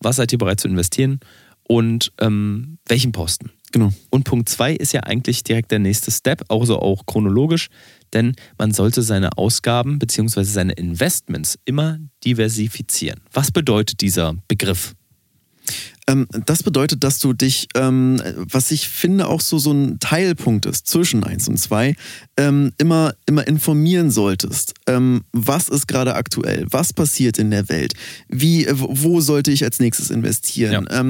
[0.00, 1.20] Was seid ihr bereit zu investieren?
[1.68, 3.52] Und ähm, welchen Posten.
[3.70, 3.92] Genau.
[4.10, 7.68] Und Punkt zwei ist ja eigentlich direkt der nächste Step, also auch chronologisch,
[8.12, 10.42] denn man sollte seine Ausgaben bzw.
[10.42, 13.20] seine Investments immer diversifizieren.
[13.32, 14.94] Was bedeutet dieser Begriff?
[16.08, 20.64] Ähm, das bedeutet, dass du dich, ähm, was ich finde auch so, so ein Teilpunkt
[20.64, 21.94] ist zwischen 1 und 2,
[22.38, 24.72] ähm, immer, immer informieren solltest.
[24.86, 26.66] Ähm, was ist gerade aktuell?
[26.70, 27.92] Was passiert in der Welt?
[28.28, 30.86] Wie, wo sollte ich als nächstes investieren?
[30.90, 31.00] Ja.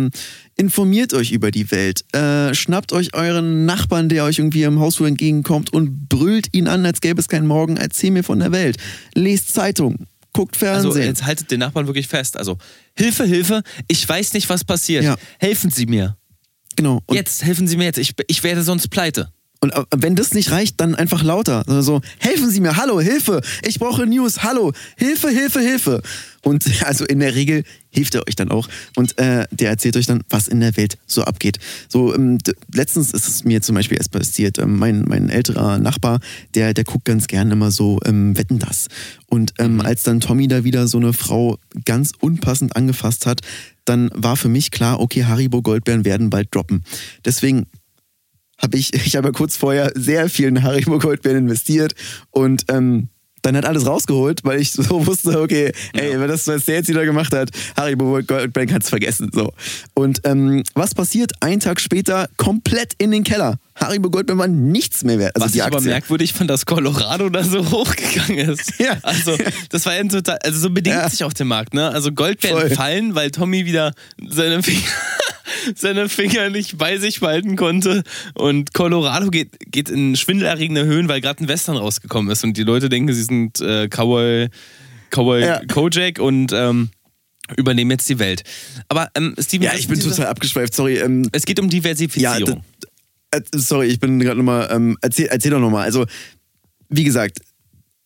[0.59, 2.05] Informiert euch über die Welt.
[2.13, 6.85] Äh, schnappt euch euren Nachbarn, der euch irgendwie im Hausflur entgegenkommt und brüllt ihn an,
[6.85, 7.77] als gäbe es keinen Morgen.
[7.77, 8.77] Erzähl mir von der Welt.
[9.15, 10.91] Lest Zeitung guckt Fernsehen.
[10.91, 12.37] Also jetzt haltet den Nachbarn wirklich fest.
[12.37, 12.59] Also
[12.97, 15.05] Hilfe, Hilfe, ich weiß nicht, was passiert.
[15.05, 15.17] Ja.
[15.39, 16.17] Helfen Sie mir.
[16.77, 17.03] Genau.
[17.07, 17.99] Und jetzt helfen Sie mir jetzt.
[17.99, 19.33] Ich, ich werde sonst pleite.
[19.61, 21.65] Und äh, wenn das nicht reicht, dann einfach lauter.
[21.69, 26.03] Also helfen Sie mir, hallo, Hilfe, ich brauche News, hallo, Hilfe, Hilfe, Hilfe.
[26.43, 30.07] Und also in der Regel hilft er euch dann auch und äh, der erzählt euch
[30.07, 31.59] dann, was in der Welt so abgeht.
[31.89, 32.39] So ähm,
[32.73, 34.59] letztens ist es mir zum Beispiel erst passiert.
[34.59, 36.21] Ähm, mein, mein älterer Nachbar,
[36.55, 38.89] der, der guckt ganz gern immer so ähm, Wetten das.
[39.27, 39.81] Und ähm, mhm.
[39.81, 43.41] als dann Tommy da wieder so eine Frau ganz unpassend angefasst hat,
[43.85, 46.85] dann war für mich klar, okay, Haribo Goldbeeren werden bald droppen.
[47.25, 47.67] Deswegen
[48.59, 51.95] habe ich, ich habe ja kurz vorher sehr viel in Haribo Goldbeeren investiert
[52.31, 53.09] und ähm,
[53.43, 56.27] dann hat alles rausgeholt, weil ich so wusste, okay, ey, ja.
[56.27, 59.31] das, was der jetzt wieder gemacht hat, Haribo Goldbeeren kann es vergessen.
[59.33, 59.53] So.
[59.95, 61.33] Und ähm, was passiert?
[61.41, 63.57] Ein Tag später komplett in den Keller.
[63.77, 65.37] Haribo Goldbeeren war nichts mehr wert.
[65.37, 68.79] Also was ich aber merkwürdig fand, dass Colorado da so hochgegangen ist.
[68.79, 68.97] Ja.
[69.03, 69.37] Also
[69.71, 71.09] das war ja total, also so bedingt ja.
[71.09, 71.89] sich auch der Markt, ne?
[71.89, 73.95] Also Goldbeeren fallen, weil Tommy wieder
[74.29, 74.83] seine Finger
[75.75, 78.03] seine Finger nicht bei sich behalten konnte.
[78.35, 82.45] Und Colorado geht, geht in schwindelerregende Höhen, weil gerade ein Western rausgekommen ist.
[82.45, 84.49] Und die Leute denken, sie sind äh, Cowboy,
[85.11, 85.61] Cowboy ja.
[85.67, 86.91] Kojak und ähm,
[87.57, 88.43] übernehmen jetzt die Welt.
[88.89, 90.75] Aber ähm, Steven, ja, ich bin total abgeschweift.
[90.75, 90.99] Sorry.
[90.99, 92.63] Ähm, es geht um Diversifizierung.
[93.33, 94.69] Ja, äh, sorry, ich bin gerade nochmal.
[94.71, 95.85] Ähm, erzähl, erzähl doch nochmal.
[95.85, 96.07] Also
[96.91, 97.41] wie gesagt,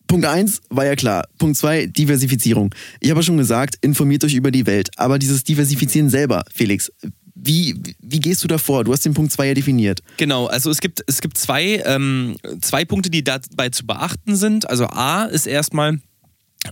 [0.06, 1.26] Punkt 1 war ja klar.
[1.38, 2.74] Punkt 2, Diversifizierung.
[3.00, 4.90] Ich habe ja schon gesagt, informiert euch über die Welt.
[4.96, 6.92] Aber dieses Diversifizieren selber, Felix,
[7.34, 8.84] wie, wie gehst du da vor?
[8.84, 10.00] Du hast den Punkt 2 ja definiert.
[10.16, 14.68] Genau, also es gibt, es gibt zwei, ähm, zwei Punkte, die dabei zu beachten sind.
[14.68, 15.98] Also A ist erstmal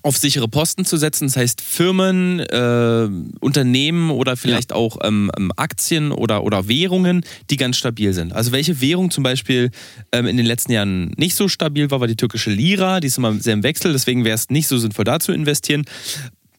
[0.02, 3.08] auf sichere Posten zu setzen, das heißt Firmen, äh,
[3.40, 4.76] Unternehmen oder vielleicht ja.
[4.76, 8.32] auch ähm, ähm, Aktien oder, oder Währungen, die ganz stabil sind.
[8.32, 9.70] Also welche Währung zum Beispiel
[10.12, 13.18] ähm, in den letzten Jahren nicht so stabil war, war die türkische Lira, die ist
[13.18, 15.84] immer sehr im Wechsel, deswegen wäre es nicht so sinnvoll da zu investieren.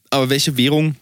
[0.09, 0.95] Aber welche Währung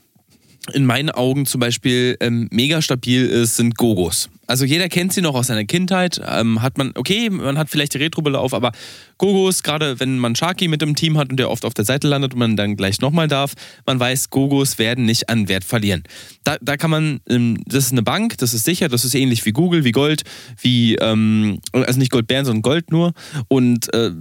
[0.72, 4.30] in meinen Augen zum Beispiel ähm, mega stabil ist, sind Gogos.
[4.48, 6.20] Also jeder kennt sie noch aus seiner Kindheit.
[6.28, 8.72] Ähm, hat man, okay, man hat vielleicht die Retrobrille auf, aber
[9.18, 12.08] Gogos, gerade wenn man Sharky mit im Team hat und der oft auf der Seite
[12.08, 13.54] landet und man dann gleich nochmal darf,
[13.86, 16.04] man weiß, Gogos werden nicht an Wert verlieren.
[16.44, 19.46] Da, da kann man, ähm, das ist eine Bank, das ist sicher, das ist ähnlich
[19.46, 20.24] wie Google, wie Gold,
[20.60, 23.14] wie, ähm, also nicht Goldbären, sondern Gold nur.
[23.50, 24.12] Und äh,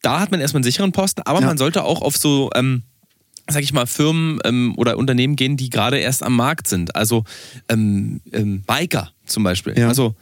[0.00, 1.46] da hat man erstmal einen sicheren Posten, aber ja.
[1.46, 2.84] man sollte auch auf so ähm,
[3.48, 6.96] sag ich mal, Firmen ähm, oder Unternehmen gehen, die gerade erst am Markt sind.
[6.96, 7.24] Also
[7.68, 9.74] ähm, ähm, Biker zum Beispiel.
[9.76, 9.88] Ja.
[9.88, 10.14] Also,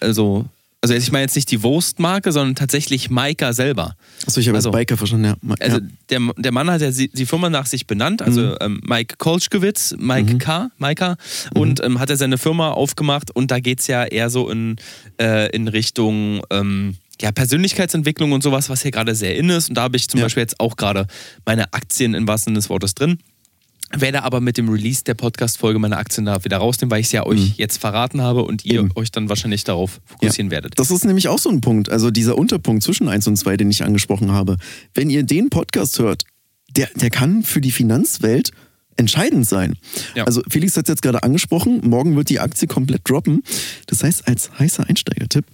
[0.00, 0.46] also,
[0.80, 3.96] also ich meine jetzt nicht die Wurstmarke, sondern tatsächlich Maika selber.
[4.26, 5.36] Achso, ich habe also, Biker verstanden, ja.
[5.42, 5.54] ja.
[5.60, 5.78] Also
[6.10, 8.56] der, der Mann hat ja die Firma nach sich benannt, also mhm.
[8.60, 10.38] ähm, Mike Kolschkowitz, Mike mhm.
[10.38, 11.16] K, Maika,
[11.54, 11.84] und mhm.
[11.84, 14.76] ähm, hat er seine Firma aufgemacht und da geht es ja eher so in,
[15.20, 19.68] äh, in Richtung ähm, ja, Persönlichkeitsentwicklung und sowas, was hier gerade sehr in ist.
[19.68, 20.26] Und da habe ich zum ja.
[20.26, 21.06] Beispiel jetzt auch gerade
[21.44, 23.18] meine Aktien im wahrsten Sinne des Wortes drin.
[23.94, 27.12] Werde aber mit dem Release der Podcast-Folge meine Aktien da wieder rausnehmen, weil ich es
[27.12, 27.54] ja euch mhm.
[27.58, 28.90] jetzt verraten habe und ihr Eben.
[28.94, 30.52] euch dann wahrscheinlich darauf fokussieren ja.
[30.52, 30.78] werdet.
[30.78, 33.70] Das ist nämlich auch so ein Punkt, also dieser Unterpunkt zwischen 1 und 2, den
[33.70, 34.56] ich angesprochen habe.
[34.94, 36.24] Wenn ihr den Podcast hört,
[36.70, 38.52] der, der kann für die Finanzwelt
[38.96, 39.76] entscheidend sein.
[40.14, 40.24] Ja.
[40.24, 43.42] Also Felix hat es jetzt gerade angesprochen, morgen wird die Aktie komplett droppen.
[43.86, 45.44] Das heißt, als heißer Einsteigertipp,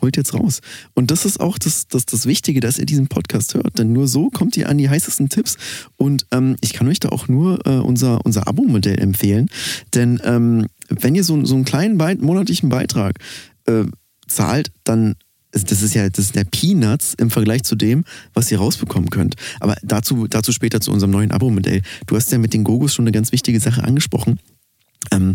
[0.00, 0.60] holt jetzt raus.
[0.94, 3.78] Und das ist auch das, das, das Wichtige, dass ihr diesen Podcast hört.
[3.78, 5.56] Denn nur so kommt ihr an die heißesten Tipps.
[5.96, 9.48] Und ähm, ich kann euch da auch nur äh, unser, unser Abo-Modell empfehlen.
[9.94, 13.18] Denn ähm, wenn ihr so, so einen kleinen Be monatlichen Beitrag
[13.66, 13.84] äh,
[14.26, 15.16] zahlt, dann
[15.50, 19.34] das ist ja das ist ja Peanuts im Vergleich zu dem, was ihr rausbekommen könnt.
[19.60, 21.82] Aber dazu, dazu später zu unserem neuen Abo-Modell.
[22.06, 24.38] Du hast ja mit den Gogos schon eine ganz wichtige Sache angesprochen.
[25.10, 25.34] Ähm,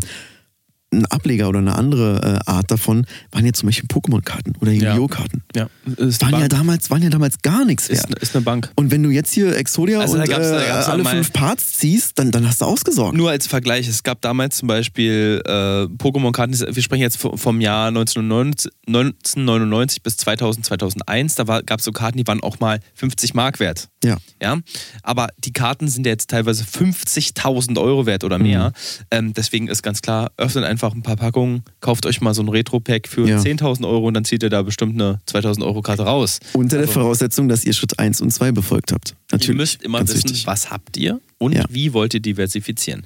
[0.99, 5.43] ein Ableger oder eine andere äh, Art davon waren ja zum Beispiel Pokémon-Karten oder Yu-Gi-Oh!-Karten.
[5.55, 5.67] Ja.
[5.85, 6.21] ja.
[6.21, 8.09] Waren, ja damals, waren ja damals gar nichts wert.
[8.09, 8.71] Ist, ist eine Bank.
[8.75, 12.47] Und wenn du jetzt hier Exodia also und äh, alle fünf Parts ziehst, dann, dann
[12.47, 13.15] hast du ausgesorgt.
[13.15, 17.87] Nur als Vergleich, es gab damals zum Beispiel äh, Pokémon-Karten, wir sprechen jetzt vom Jahr
[17.87, 23.33] 1999, 1999 bis 2000, 2001, da gab es so Karten, die waren auch mal 50
[23.33, 23.89] Mark wert.
[24.03, 24.17] Ja.
[24.41, 24.59] ja.
[25.01, 28.69] Aber die Karten sind jetzt teilweise 50.000 Euro wert oder mehr.
[28.69, 28.73] Mhm.
[29.11, 32.41] Ähm, deswegen ist ganz klar, öffnet einfach einfach ein paar Packungen, kauft euch mal so
[32.41, 33.37] ein Retro-Pack für Ja.
[33.39, 36.39] 10.000 Euro und dann zieht ihr da bestimmt eine 2.000 Euro Karte raus.
[36.53, 39.15] Unter der Also- Voraussetzung, dass ihr Schritt 1 und 2 befolgt habt.
[39.31, 39.49] Natürlich.
[39.49, 40.45] Ihr müsst immer Ganz wissen, wichtig.
[40.47, 41.63] was habt ihr und Ja.
[41.69, 43.03] wie wollt ihr diversifizieren.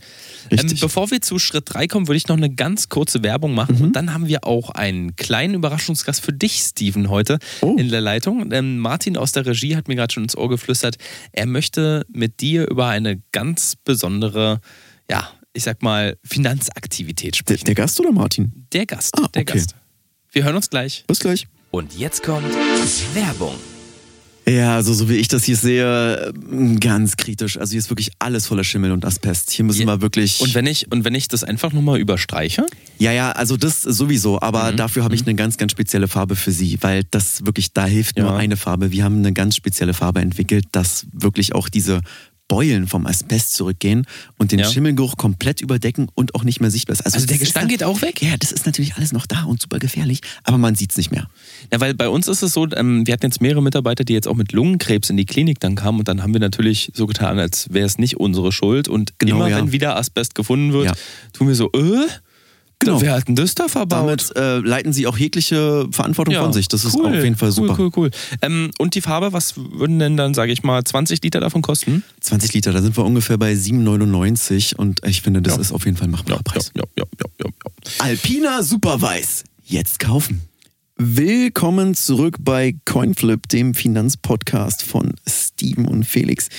[0.50, 3.76] Ähm, bevor wir zu Schritt 3 kommen, würde ich noch eine ganz kurze Werbung machen.
[3.78, 3.82] Mhm.
[3.86, 7.76] Und dann haben wir auch einen kleinen Überraschungsgast für dich, Steven, heute Oh.
[7.78, 8.52] in der Leitung.
[8.52, 10.98] Ähm, Martin aus der Regie hat mir gerade schon ins Ohr geflüstert,
[11.32, 14.60] er möchte mit dir über eine ganz besondere,
[15.10, 17.66] ja, ich sag mal, Finanzaktivität Der, sprechen.
[17.66, 18.66] der Gast oder Martin?
[18.74, 19.54] Der Gast, Ah, der okay.
[19.58, 19.76] Gast.
[20.32, 21.04] Wir hören uns gleich.
[21.08, 21.48] Bis gleich.
[21.72, 22.46] Und jetzt kommt
[23.14, 23.56] Werbung.
[24.48, 27.58] Ja, also so wie ich das hier sehe, ähm, ganz kritisch.
[27.58, 29.52] Also hier ist wirklich alles voller Schimmel und Asbest.
[29.52, 29.88] Hier müssen Ja.
[29.88, 30.40] wir wirklich.
[30.40, 32.66] Und wenn ich, und wenn ich das einfach nochmal überstreiche,
[32.98, 34.40] ja, ja, also das sowieso.
[34.42, 34.78] Aber Mhm.
[34.78, 38.18] dafür habe ich eine ganz, ganz spezielle Farbe für Sie, weil das wirklich, da hilft
[38.18, 38.38] nur Ja.
[38.38, 38.92] eine Farbe.
[38.92, 42.00] Wir haben eine ganz spezielle Farbe entwickelt, dass wirklich auch diese
[42.48, 44.06] Beulen vom Asbest zurückgehen
[44.38, 44.70] und den Ja.
[44.72, 47.02] Schimmelgeruch komplett überdecken und auch nicht mehr sichtbar ist.
[47.06, 48.22] Also der das ist Gestank geht auch weg?
[48.22, 51.12] Ja, das ist natürlich alles noch da und super gefährlich, aber man sieht es nicht
[51.12, 51.28] mehr.
[51.72, 54.28] Ja, weil bei uns ist es so, ähm, wir hatten jetzt mehrere Mitarbeiter, die jetzt
[54.28, 57.38] auch mit Lungenkrebs in die Klinik dann kamen und dann haben wir natürlich so getan,
[57.40, 59.58] als wäre es nicht unsere Schuld und Genau, immer ja.
[59.58, 60.94] wenn wieder Asbest gefunden wird,
[61.34, 62.08] tun wir so, äh?
[62.80, 63.02] Genau.
[63.02, 64.00] Wer hat denn das da verbaut?
[64.08, 66.68] Damit äh, leiten Sie auch jegliche Verantwortung von sich.
[66.68, 67.74] Das ist cool, auf jeden Fall super.
[67.78, 68.12] Cool, cool, cool.
[68.44, 72.04] Ähm, und die Farbe, was würden denn dann, sage ich mal, 20 Liter davon kosten?
[72.22, 75.62] 20 Liter, da sind wir ungefähr bei 7,99 und ich finde, das Ja.
[75.62, 76.72] ist auf jeden Fall ein machbarer Preis.
[76.76, 78.06] ja, ja, ja, ja, ja.
[78.06, 79.44] Alpina Superweiß.
[79.64, 80.42] Jetzt kaufen.
[80.98, 86.50] Willkommen zurück bei Coinflip, dem Finanzpodcast von Steven und Felix.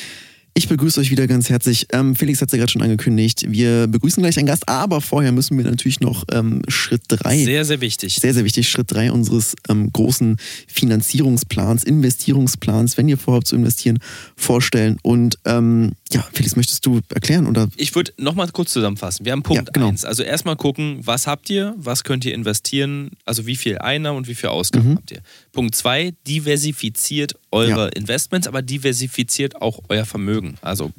[0.59, 1.87] Ich begrüße euch wieder ganz herzlich.
[1.93, 3.45] Ähm, Felix hat es ja gerade schon angekündigt.
[3.49, 7.65] Wir begrüßen gleich einen Gast, aber vorher müssen wir natürlich noch ähm, Schritt 3 Sehr,
[7.65, 8.17] sehr wichtig.
[8.17, 14.01] sehr, sehr wichtig, Schritt drei unseres ähm, großen Finanzierungsplans, Investierungsplans, wenn ihr vorhabt zu investieren,
[14.35, 14.99] vorstellen.
[15.05, 17.47] Und ähm, ja, Felix, möchtest du erklären?
[17.47, 17.69] Oder?
[17.77, 19.25] Ich würde nochmal kurz zusammenfassen.
[19.27, 19.89] Wir haben Punkt Ja, genau.
[19.89, 20.05] 1.
[20.05, 24.29] Also erstmal gucken, was habt ihr, was könnt ihr investieren, also wie viel Einnahmen und
[24.29, 24.97] wie viel Ausgaben Mhm.
[24.97, 25.21] habt ihr.
[25.53, 27.87] Punkt 2, diversifiziert eure Ja.
[27.89, 30.55] Investments, aber diversifiziert auch euer Vermögen.
[30.63, 30.93] Also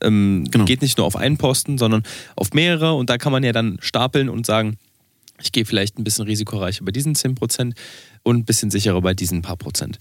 [0.00, 0.64] ähm, Genau.
[0.64, 2.02] geht nicht nur auf einen Posten, sondern
[2.36, 4.76] auf mehrere und da kann man ja dann stapeln und sagen,
[5.42, 7.74] ich gehe vielleicht ein bisschen risikoreicher bei diesen 10%
[8.22, 9.98] und ein bisschen sicherer bei diesen paar Prozent.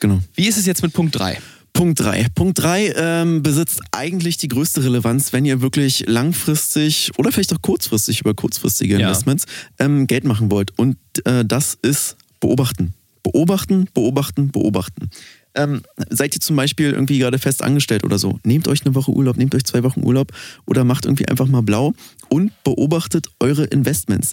[0.00, 0.20] Genau.
[0.34, 1.38] Wie ist es jetzt mit Punkt 3?
[1.72, 2.26] Punkt 3.
[2.34, 7.62] Punkt 3 ähm, besitzt eigentlich die größte Relevanz, wenn ihr wirklich langfristig oder vielleicht auch
[7.62, 9.08] kurzfristig über kurzfristige Ja.
[9.08, 9.46] Investments
[9.78, 10.78] ähm, Geld machen wollt.
[10.78, 12.94] Und äh, das ist beobachten.
[13.22, 15.08] Beobachten, beobachten, beobachten.
[15.54, 19.10] Ähm, seid ihr zum Beispiel irgendwie gerade fest angestellt oder so, nehmt euch eine Woche
[19.10, 20.32] Urlaub, nehmt euch zwei Wochen Urlaub
[20.66, 21.92] oder macht irgendwie einfach mal blau
[22.30, 24.32] und beobachtet eure Investments.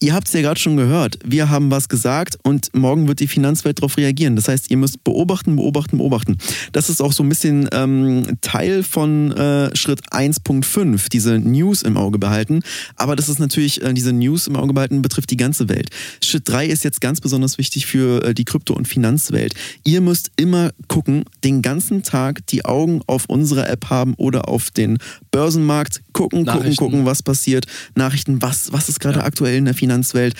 [0.00, 1.18] Ihr habt es ja gerade schon gehört.
[1.24, 4.36] Wir haben was gesagt und morgen wird die Finanzwelt darauf reagieren.
[4.36, 6.38] Das heißt, ihr müsst beobachten, beobachten, beobachten.
[6.70, 11.96] Das ist auch so ein bisschen ähm, Teil von äh, Schritt 1.5, diese News im
[11.96, 12.60] Auge behalten.
[12.94, 15.90] Aber das ist natürlich, äh, diese News im Auge behalten betrifft die ganze Welt.
[16.22, 19.54] Schritt 3 ist jetzt ganz besonders wichtig für äh, die Krypto- und Finanzwelt.
[19.82, 24.70] Ihr müsst immer gucken, den ganzen Tag die Augen auf unserer App haben oder auf
[24.70, 24.98] den
[25.30, 26.02] Börsenmarkt.
[26.12, 27.66] Gucken, gucken, gucken, was passiert.
[27.94, 29.24] Nachrichten, was, was ist gerade Ja.
[29.24, 30.34] aktuell in der Finanzwelt.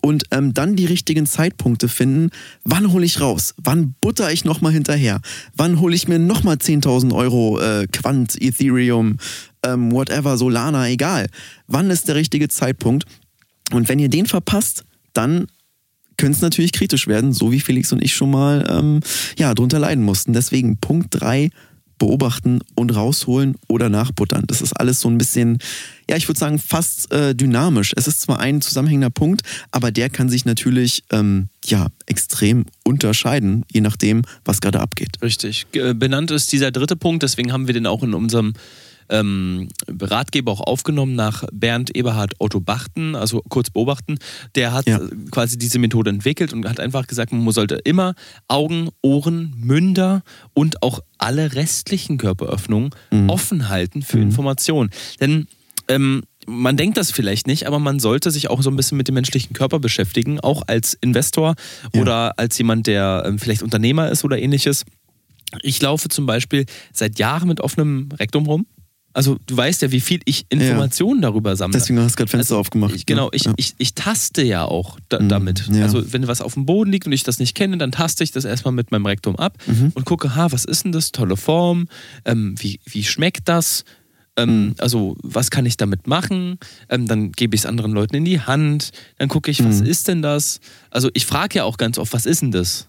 [0.00, 2.30] Und ähm, dann die richtigen Zeitpunkte finden.
[2.64, 3.54] Wann hole ich raus?
[3.56, 5.20] Wann butter ich nochmal hinterher?
[5.56, 9.16] Wann hole ich mir nochmal 10.000 Euro äh, Quant, Ethereum,
[9.64, 11.28] ähm, whatever, Solana, egal.
[11.68, 13.06] Wann ist der richtige Zeitpunkt?
[13.72, 15.46] Und wenn ihr den verpasst, dann
[16.18, 19.00] könnte es natürlich kritisch werden, so wie Felix und ich schon mal ähm,
[19.38, 20.32] ja, drunter leiden mussten.
[20.32, 21.50] Deswegen Punkt 3,
[21.98, 24.44] beobachten und rausholen oder nachbuttern.
[24.46, 25.58] Das ist alles so ein bisschen,
[26.08, 27.92] ja, ich würde sagen, fast äh, dynamisch.
[27.96, 33.64] Es ist zwar ein zusammenhängender Punkt, aber der kann sich natürlich ähm, ja, extrem unterscheiden,
[33.72, 35.20] je nachdem, was gerade abgeht.
[35.22, 35.66] Richtig.
[35.72, 38.54] Benannt ist dieser dritte Punkt, deswegen haben wir den auch in unserem
[39.08, 39.68] ähm,
[40.00, 44.18] Ratgeber auch aufgenommen nach Bernd Eberhard Otto Bachten, also kurz beobachten.
[44.54, 45.00] Der hat Ja.
[45.30, 48.14] quasi diese Methode entwickelt und hat einfach gesagt, man sollte immer
[48.48, 50.22] Augen, Ohren, Münder
[50.54, 53.30] und auch alle restlichen Körperöffnungen Mhm.
[53.30, 54.90] offen halten für Informationen.
[55.20, 55.46] Denn
[55.88, 59.08] ähm, man denkt das vielleicht nicht, aber man sollte sich auch so ein bisschen mit
[59.08, 61.54] dem menschlichen Körper beschäftigen, auch als Investor
[61.92, 62.00] Ja.
[62.00, 64.84] oder als jemand, der ähm, vielleicht Unternehmer ist oder ähnliches.
[65.62, 68.66] Ich laufe zum Beispiel seit Jahren mit offenem Rektum rum.
[69.14, 71.78] Also du weißt ja, wie viel ich Informationen darüber sammle.
[71.78, 72.94] Deswegen hast du gerade Fenster Also, aufgemacht.
[72.94, 73.30] Ich, genau, ne?
[73.32, 73.54] ich, ja.
[73.56, 75.68] ich, ich taste ja auch da, Mhm, damit.
[75.72, 75.84] ja.
[75.84, 78.32] Also wenn was auf dem Boden liegt und ich das nicht kenne, dann taste ich
[78.32, 79.92] das erstmal mit meinem Rektum ab Mhm.
[79.94, 81.12] und gucke, ha, was ist denn das?
[81.12, 81.86] Tolle Form.
[82.24, 83.84] Ähm, wie, wie schmeckt das?
[84.36, 84.74] Ähm, Mhm.
[84.78, 86.58] Also was kann ich damit machen?
[86.88, 88.90] Ähm, dann gebe ich es anderen Leuten in die Hand.
[89.18, 89.86] Dann gucke ich, was Mhm.
[89.86, 90.58] ist denn das?
[90.90, 92.88] Also ich frage ja auch ganz oft, was ist denn das?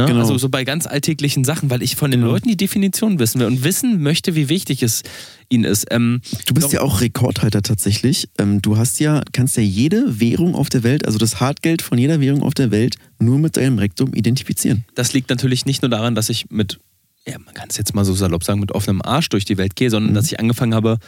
[0.00, 0.06] Ne?
[0.06, 0.20] Genau.
[0.20, 2.32] Also so bei ganz alltäglichen Sachen, weil ich von den Genau.
[2.32, 5.02] Leuten die Definition wissen will und wissen möchte, wie wichtig es
[5.48, 5.86] ihnen ist.
[5.90, 8.28] Ähm, Du bist noch- ja auch Rekordhalter tatsächlich.
[8.38, 11.98] Ähm, du hast ja, kannst ja jede Währung auf der Welt, also das Hartgeld von
[11.98, 14.84] jeder Währung auf der Welt, nur mit deinem Rektum identifizieren.
[14.94, 16.78] Das liegt natürlich nicht nur daran, dass ich mit,
[17.26, 19.76] ja, man kann es jetzt mal so salopp sagen, mit offenem Arsch durch die Welt
[19.76, 19.92] gehe, Mhm.
[19.92, 20.98] sondern dass ich angefangen habe,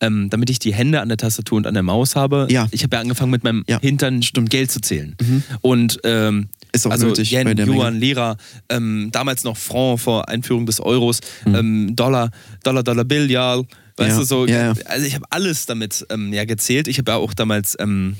[0.00, 2.48] ähm, damit ich die Hände an der Tastatur und an der Maus habe.
[2.50, 2.66] Ja.
[2.72, 5.16] Ich habe ja angefangen, mit meinem Ja, Hintern Geld zu zählen.
[5.60, 8.36] Und ähm, Ist auch also nötig Yen, Yuan, Lira,
[8.70, 12.30] ähm, damals noch Franc vor Einführung des Euros, ähm, Dollar,
[12.64, 14.18] Dollar, Dollar, Bill, ja, weißt Ja.
[14.18, 14.46] du so.
[14.46, 14.74] Ja, ja.
[14.86, 16.88] Also ich habe alles damit ähm, ja gezählt.
[16.88, 18.16] Ich habe ja auch damals ähm,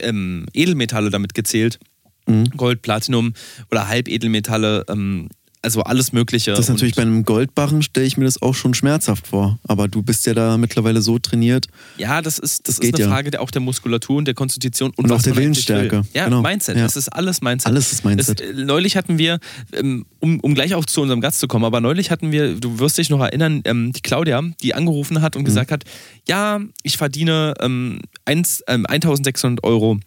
[0.00, 1.80] ähm, Edelmetalle damit gezählt.
[2.28, 2.44] Mhm.
[2.56, 3.34] Gold, Platinum
[3.70, 5.28] oder Halbedelmetalle, ähm,
[5.62, 6.50] also alles Mögliche.
[6.52, 9.58] Das ist natürlich bei einem Goldbarren, stelle ich mir das auch schon schmerzhaft vor.
[9.64, 11.66] Aber du bist ja da mittlerweile so trainiert.
[11.98, 13.08] Ja, das ist, das Das ist eine ja.
[13.10, 15.98] Frage der, auch der Muskulatur und der Konstitution und, Und auch der Willensstärke.
[15.98, 16.04] Will.
[16.14, 16.42] Ja, Genau.
[16.42, 16.76] Mindset.
[16.76, 16.82] Ja.
[16.84, 17.66] Das ist alles Mindset.
[17.72, 18.40] Alles ist Mindset.
[18.40, 19.38] Das, äh, neulich hatten wir,
[19.72, 22.78] ähm, um, um gleich auch zu unserem Gast zu kommen, aber neulich hatten wir, du
[22.78, 25.46] wirst dich noch erinnern, ähm, die Claudia, die angerufen hat und Mhm.
[25.46, 25.84] gesagt hat,
[26.28, 29.98] ja, ich verdiene ähm, eins, ähm, 1600 Euro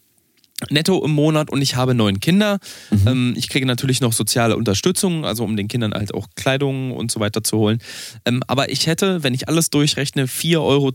[0.70, 2.60] netto im Monat und ich habe neun Kinder.
[2.92, 3.08] Mhm.
[3.08, 7.12] Ähm, ich kriege natürlich noch soziale Unterstützung, also um den Kindern halt auch Kleidung und
[7.12, 7.80] so weiter zu holen.
[8.26, 10.92] Ähm, aber ich hätte, wenn ich alles durchrechne, 4,20 Euro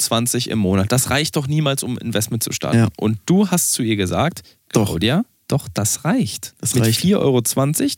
[0.52, 0.92] im Monat.
[0.92, 2.78] Das reicht doch niemals, um Investment zu starten.
[2.78, 2.88] Ja.
[2.96, 4.86] Und du hast zu ihr gesagt, Doch.
[4.86, 6.54] Claudia, doch, das reicht.
[6.60, 7.00] Das Mit reicht.
[7.00, 7.42] 4,20 Euro,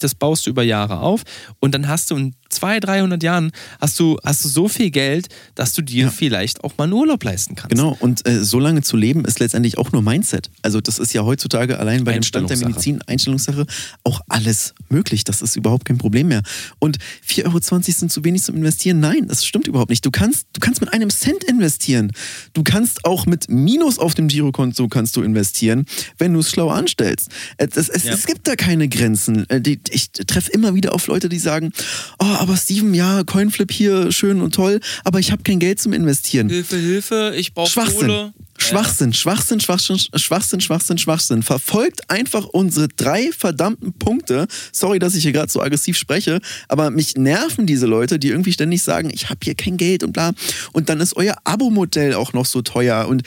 [0.00, 1.22] das baust du über Jahre auf
[1.60, 5.28] und dann hast du in 200, 300 Jahren hast du, hast du so viel Geld,
[5.54, 6.10] dass du dir Ja.
[6.10, 7.70] vielleicht auch mal einen Urlaub leisten kannst.
[7.70, 10.50] Genau, und äh, so lange zu leben ist letztendlich auch nur Mindset.
[10.62, 12.56] Also das ist ja heutzutage allein bei dem Stand der.
[12.58, 13.66] Medizin, Einstellungssache,
[14.04, 15.24] auch alles möglich.
[15.24, 16.42] Das ist überhaupt kein Problem mehr.
[16.78, 17.60] Und 4,20 Euro
[17.92, 19.00] sind zu wenig zum Investieren.
[19.00, 20.04] Nein, das stimmt überhaupt nicht.
[20.04, 22.12] Du kannst, du kannst mit einem Cent investieren.
[22.54, 25.84] Du kannst auch mit Minus auf dem Girokonto kannst du investieren,
[26.18, 27.30] wenn du es schlau anstellst.
[27.58, 28.14] Äh, das, es, Ja.
[28.14, 29.48] es gibt da keine Grenzen.
[29.50, 31.72] Äh, ich treffe immer wieder auf Leute, die sagen,
[32.18, 35.92] oh, aber Steven, ja, Coinflip hier, schön und toll, aber ich habe kein Geld zum
[35.92, 36.48] Investieren.
[36.48, 38.08] Hilfe, Hilfe, ich brauche Schwachsinn.
[38.08, 38.32] Kohle.
[38.58, 41.42] Schwachsinn, Schwachsinn, Schwachsinn, Schwachsinn, Schwachsinn, Schwachsinn.
[41.42, 44.46] Verfolgt einfach unsere drei verdammten Punkte.
[44.72, 48.52] Sorry, dass ich hier gerade so aggressiv spreche, aber mich nerven diese Leute, die irgendwie
[48.52, 50.32] ständig sagen, ich habe hier kein Geld und bla.
[50.72, 53.08] Und dann ist euer Abo-Modell auch noch so teuer.
[53.08, 53.22] Und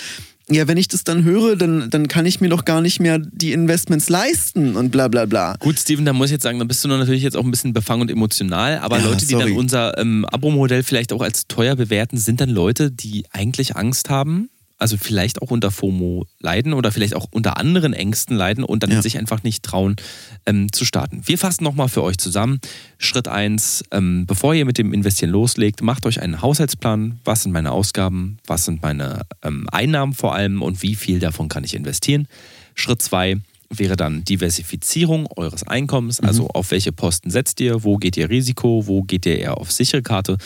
[0.51, 3.19] ja, wenn ich das dann höre, dann, dann kann ich mir doch gar nicht mehr
[3.19, 5.55] die Investments leisten und bla bla bla.
[5.59, 7.73] Gut, Steven, da muss ich jetzt sagen, da bist du natürlich jetzt auch ein bisschen
[7.73, 9.49] befangen und emotional, aber Ja, Leute, die sorry.
[9.49, 14.09] dann unser ähm, Abo-Modell vielleicht auch als teuer bewerten, sind dann Leute, die eigentlich Angst
[14.09, 18.81] haben, also vielleicht auch unter FOMO leiden oder vielleicht auch unter anderen Ängsten leiden und
[18.81, 19.01] dann Ja.
[19.01, 19.97] sich einfach nicht trauen
[20.45, 21.21] ähm, zu starten.
[21.25, 22.59] Wir fassen nochmal für euch zusammen.
[22.97, 27.19] Schritt 1, ähm, bevor ihr mit dem Investieren loslegt, macht euch einen Haushaltsplan.
[27.25, 28.37] Was sind meine Ausgaben?
[28.47, 30.61] Was sind meine ähm, Einnahmen vor allem?
[30.61, 32.27] Und wie viel davon kann ich investieren?
[32.73, 33.37] Schritt 2
[33.71, 36.19] wäre dann Diversifizierung eures Einkommens.
[36.21, 37.83] Also auf welche Posten setzt ihr?
[37.83, 38.87] Wo geht ihr Risiko?
[38.87, 40.37] Wo geht ihr eher auf sichere Karte?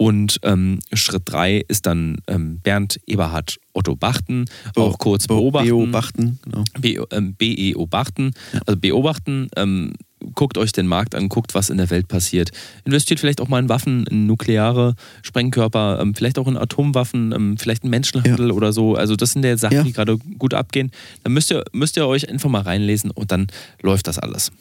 [0.00, 4.44] Und ähm, Schritt 3 ist dann ähm, Bernd Eberhard Otto Bachten,
[4.76, 5.66] auch kurz beobachten.
[5.68, 6.64] Beobachten, genau.
[6.80, 8.32] B, ähm, beobachten,
[8.64, 9.94] also beobachten, ähm,
[10.34, 12.52] guckt euch den Markt an, guckt, was in der Welt passiert.
[12.84, 17.56] Investiert vielleicht auch mal in Waffen, in nukleare Sprengkörper, ähm, vielleicht auch in Atomwaffen, ähm,
[17.58, 18.94] vielleicht in Menschenhandel oder so.
[18.94, 19.82] Also das sind ja Sachen, Ja.
[19.82, 20.92] die gerade gut abgehen.
[21.24, 23.48] Dann müsst ihr, müsst ihr euch einfach mal reinlesen und dann
[23.82, 24.52] läuft das alles.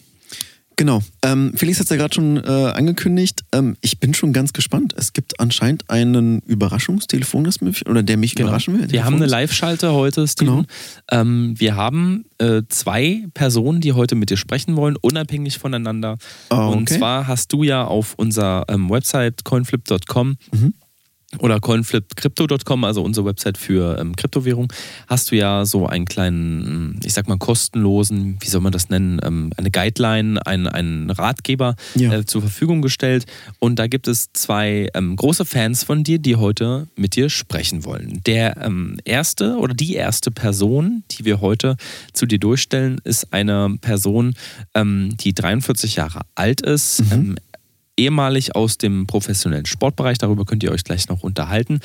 [0.77, 1.01] Genau.
[1.23, 3.43] Ähm, Felix hat es ja gerade schon äh, angekündigt.
[3.51, 4.93] Ähm, ich bin schon ganz gespannt.
[4.95, 8.81] Es gibt anscheinend einen Überraschungstelefon, das mich, oder der mich überraschen will.
[8.81, 8.93] Genau.
[8.93, 10.53] Wir haben eine Telefon- Live-Schalte heute, Steven.
[10.53, 10.65] Genau.
[11.11, 16.19] Ähm, wir haben äh, zwei Personen, die heute mit dir sprechen wollen, unabhängig voneinander.
[16.49, 16.97] Und okay.
[16.97, 20.73] zwar hast du ja auf unserer ähm, Website coinflip.com Mhm.
[21.39, 24.71] Oder coinflipcrypto.com, also unsere Website für ähm, Kryptowährung,
[25.07, 29.19] hast du ja so einen kleinen, ich sag mal, kostenlosen, wie soll man das nennen,
[29.23, 32.13] ähm, eine Guideline, einen, einen Ratgeber Ja.
[32.13, 33.25] äh, zur Verfügung gestellt.
[33.59, 37.83] Und da gibt es zwei ähm, große Fans von dir, die heute mit dir sprechen
[37.83, 38.21] wollen.
[38.25, 41.75] Der ähm, erste oder die erste Person, die wir heute
[42.13, 44.33] zu dir durchstellen, ist eine Person,
[44.73, 47.03] ähm, die 43 Jahre alt ist.
[47.11, 47.35] Ähm,
[47.97, 51.79] ehemalig aus dem professionellen Sportbereich, darüber könnt ihr euch gleich noch unterhalten,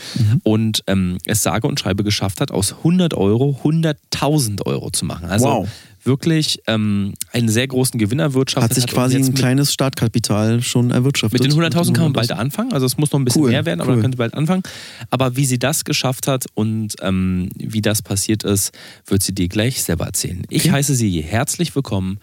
[0.45, 5.27] und ähm, es sage und schreibe geschafft hat, aus 100 Euro 100.000 Euro zu machen.
[5.29, 5.69] Also Wow.
[6.05, 8.71] wirklich ähm, einen sehr großen Gewinn erwirtschaftet.
[8.71, 11.41] hat sich und quasi ein kleines Startkapital schon erwirtschaftet.
[11.43, 13.65] mit den 100.000 kann man bald anfangen, also es muss noch ein bisschen Cool, mehr
[13.65, 13.97] werden, aber cool.
[13.97, 14.63] man könnte bald anfangen.
[15.11, 18.73] Aber wie sie das geschafft hat und ähm, wie das passiert ist,
[19.07, 20.43] wird sie dir gleich selber erzählen.
[20.51, 20.73] Ich Okay.
[20.73, 22.19] heiße sie herzlich willkommen.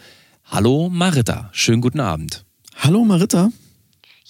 [0.45, 2.43] Hallo Marita, schönen guten Abend.
[2.77, 3.49] Hallo Marita.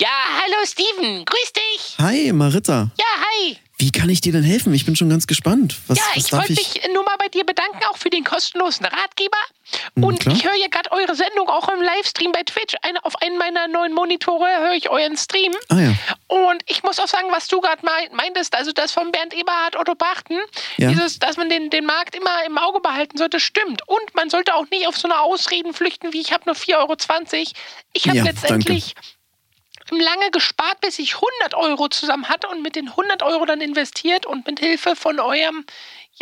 [0.02, 0.08] Ja,
[0.42, 1.96] hallo Steven, grüß dich.
[2.00, 2.90] Hi Marita.
[2.98, 3.58] Ja, hi.
[3.78, 4.74] Wie kann ich dir denn helfen?
[4.74, 5.76] Ich bin schon ganz gespannt.
[5.88, 6.74] Was, ja, was ich wollte ich?
[6.76, 9.38] mich nur mal bei dir bedanken, auch für den kostenlosen Ratgeber.
[9.96, 10.36] Mhm, Und klar.
[10.36, 12.76] ich höre ja gerade eure Sendung auch im Livestream bei Twitch.
[12.82, 15.54] Eine, auf einen meiner neuen Monitore höre ich euren Stream.
[15.70, 15.94] Ah ja.
[16.28, 19.76] Und ich muss auch sagen, was du gerade mein, meintest, also das von Bernd Eberhard,
[19.78, 20.38] Otto Bachten,
[20.78, 20.90] Ja.
[20.90, 23.82] dieses, dass man den, den Markt immer im Auge behalten sollte, stimmt.
[23.88, 26.78] Und man sollte auch nicht auf so eine Ausreden flüchten, wie ich habe nur 4,20
[26.78, 26.96] Euro.
[27.94, 28.94] Ich habe Ja, letztendlich
[29.98, 34.26] lange gespart, bis ich 100 Euro zusammen hatte und mit den 100 Euro dann investiert
[34.26, 35.66] und mit Hilfe von eurem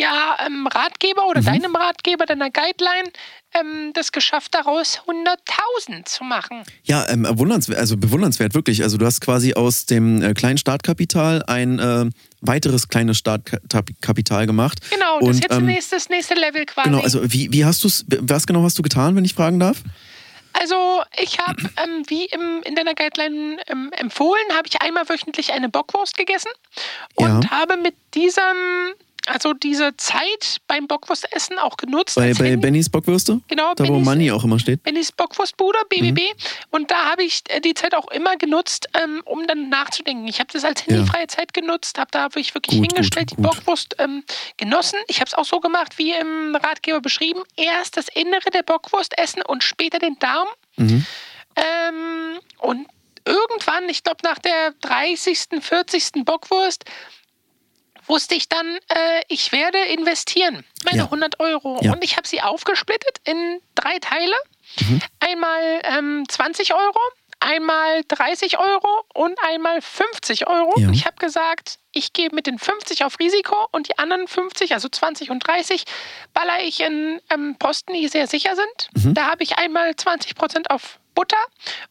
[0.00, 1.28] ja, ähm, Ratgeber Mhm.
[1.28, 3.10] oder deinem Ratgeber, deiner Guideline,
[3.52, 6.62] ähm, das geschafft, daraus 100.000 zu machen.
[6.84, 8.82] Ja, ähm, bewundernswert, also bewundernswert, wirklich.
[8.84, 12.06] Also du hast quasi aus dem äh, kleinen Startkapital ein äh,
[12.42, 14.78] weiteres kleines Startkapital gemacht.
[14.90, 16.88] Genau, das Und, ist jetzt ähm, nächstes, das nächste Level quasi.
[16.88, 19.58] Genau, also wie, wie hast du es, was genau hast du getan, wenn ich fragen
[19.58, 19.82] darf?
[20.60, 25.52] Also ich habe, ähm, wie im, in deiner Guideline ähm, empfohlen, habe ich einmal wöchentlich
[25.52, 26.50] eine Bockwurst gegessen
[27.14, 27.50] und Ja.
[27.50, 28.94] habe mit diesem,
[29.28, 32.16] also diese Zeit beim Bockwurstessen auch genutzt.
[32.16, 33.40] Bei, bei Bennys Bockwürste?
[33.48, 34.82] Genau, Da, wo Bennys- Money auch immer steht.
[34.82, 36.18] Bennys Bockwurstbude, BBB.
[36.20, 36.24] Mhm.
[36.70, 40.26] Und da habe ich äh, die Zeit auch immer genutzt, ähm, um dann nachzudenken.
[40.28, 43.42] Ich habe das als handyfreie Zeit genutzt, habe da ich wirklich Gut, hingestellt, gut, die
[43.42, 43.56] gut.
[43.56, 44.24] Bockwurst ähm,
[44.56, 44.98] genossen.
[45.08, 47.42] Ich habe es auch so gemacht, wie im Ratgeber beschrieben.
[47.56, 50.48] Erst das Innere der Bockwurst essen und später den Darm.
[50.76, 51.04] Mhm.
[51.56, 52.86] Ähm, und
[53.24, 56.24] irgendwann, ich glaube nach der 30., 40.
[56.24, 56.84] Bockwurst,
[58.08, 61.04] wusste ich dann, äh, ich werde investieren, meine Ja.
[61.04, 61.78] 100 Euro.
[61.82, 61.92] Ja.
[61.92, 64.34] Und ich habe sie aufgesplittet in drei Teile.
[64.80, 65.00] Mhm.
[65.20, 66.98] Einmal ähm, 20 Euro,
[67.40, 70.78] einmal 30 Euro und einmal 50 Euro.
[70.78, 70.88] Ja.
[70.88, 74.72] Und ich habe gesagt, ich gehe mit den 50 auf Risiko und die anderen 50,
[74.72, 75.84] also 20 und 30,
[76.34, 79.04] baller ich in ähm, Posten, die sehr sicher sind.
[79.04, 79.14] Mhm.
[79.14, 81.36] Da habe ich einmal 20 Prozent auf Butter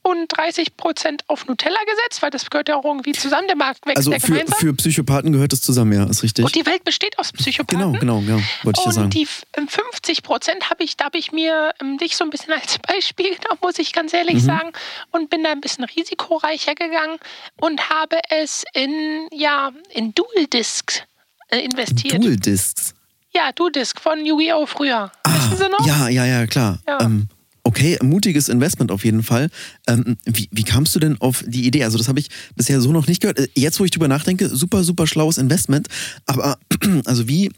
[0.04, 3.48] und 30 Prozent auf Nutella gesetzt, weil das gehört ja auch irgendwie zusammen.
[3.48, 4.58] Der Markt wächst Also ja für, gemeinsam.
[4.60, 6.46] für Psychopathen gehört es zusammen, ja, ist richtig.
[6.46, 7.78] und die Welt besteht aus Psychopathen.
[7.78, 9.10] Genau, genau, genau, wollte ich ja Und sagen.
[9.10, 12.30] die f- ähm, 50 Prozent habe ich, da habe ich mir ähm, dich so ein
[12.30, 14.40] bisschen als Beispiel genommen, muss ich ganz ehrlich Mhm.
[14.46, 14.72] sagen,
[15.12, 17.18] und bin da ein bisschen risikoreicher gegangen
[17.60, 21.02] und habe es in, ja, in Dual Discs
[21.50, 22.24] äh, investiert.
[22.24, 22.94] Dual Discs.
[23.34, 24.66] Ja, Dual Disc von Yu-Gi-Oh!
[24.68, 25.12] früher.
[25.28, 25.80] Wissen Sie noch?
[25.82, 26.80] Ah, Ja, ja, ja, klar.
[26.88, 27.02] Ja.
[27.02, 27.28] Ähm,
[27.68, 29.50] okay, mutiges Investment auf jeden Fall.
[29.88, 31.84] Ähm, wie, wie kamst du denn auf die Idee?
[31.84, 33.40] Also, das habe ich bisher so noch nicht gehört.
[33.40, 35.88] Äh, Jetzt, wo ich drüber nachdenke, super, super schlaues Investment.
[36.26, 36.58] Aber,
[37.06, 37.52] also, wie.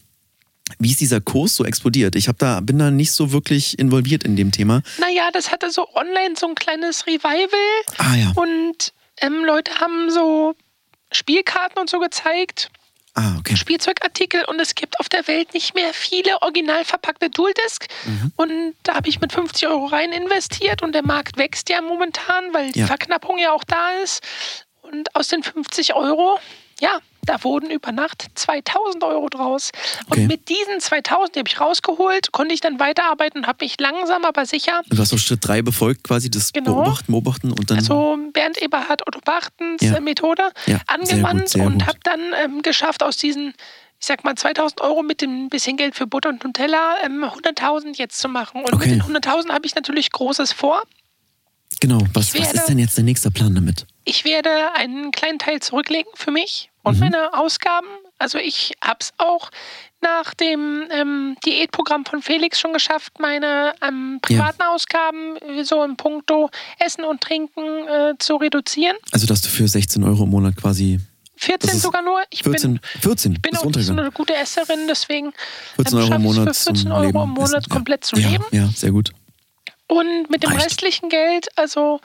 [0.78, 2.16] Wie ist dieser Kurs so explodiert?
[2.16, 4.84] Ich da, bin da nicht so wirklich involviert in dem Thema.
[5.00, 7.50] Naja, das hatte so online so ein kleines Revival.
[7.98, 8.32] Ah ja.
[8.36, 10.54] Und ähm, Leute haben so
[11.12, 12.70] Spielkarten und so gezeigt.
[13.16, 13.56] Ah, okay.
[13.56, 17.88] Spielzeugartikel und es gibt auf der Welt nicht mehr viele original verpackte Dual-Disc.
[18.06, 18.32] Mhm.
[18.36, 22.54] Und da habe ich mit 50 Euro rein investiert und der Markt wächst ja momentan,
[22.54, 22.88] weil die Ja.
[22.88, 24.22] Verknappung ja auch da ist.
[24.82, 26.40] Und aus den 50 Euro,
[26.80, 29.72] ja, da wurden über Nacht 2000 Euro draus.
[30.10, 30.22] Okay.
[30.22, 33.76] Und mit diesen 2000, die habe ich rausgeholt, konnte ich dann weiterarbeiten und habe mich
[33.80, 36.76] langsam, aber sicher Du hast auch Schritt 3 befolgt, quasi das Genau.
[36.76, 37.78] Beobachten, Beobachten und dann.
[37.80, 39.96] also Bernd Eberhard Otto Bachtens Ja.
[39.96, 43.54] äh, Methode Ja, sehr angewandt gut, sehr und habe dann ähm, geschafft, aus diesen,
[44.00, 47.98] ich sag mal, 2000 Euro mit dem bisschen Geld für Butter und Nutella ähm, 100.000
[47.98, 48.64] jetzt zu machen.
[48.64, 48.96] Und Okay.
[48.96, 50.84] mit den 100.000 habe ich natürlich Großes vor.
[51.80, 53.86] genau, was, was ist denn jetzt der nächste Plan damit?
[54.06, 57.00] Ich werde einen kleinen Teil zurücklegen für mich und Mhm.
[57.02, 57.88] meine Ausgaben.
[58.18, 59.50] Also ich habe es auch
[60.02, 65.96] nach dem ähm, Diätprogramm von Felix schon geschafft, meine ähm, privaten Ausgaben äh, so im
[65.98, 68.96] Punkto Essen und Trinken äh, zu reduzieren.
[69.12, 71.00] Also, dass du für 16 Euro im Monat quasi
[71.38, 72.22] 14 Das ist sogar nur.
[72.30, 75.32] Ich 14, bin, 14 bin bist auch nicht so eine gute Esserin, deswegen
[75.76, 77.70] 14 Euro im schaffe ich Monat es für 14 zum Euro Leben im Monat essen.
[77.70, 78.30] komplett zu ja.
[78.30, 78.46] leben.
[78.52, 79.12] Ja, ja, sehr gut.
[79.88, 80.66] Und mit dem Reicht.
[80.66, 82.00] restlichen Geld, also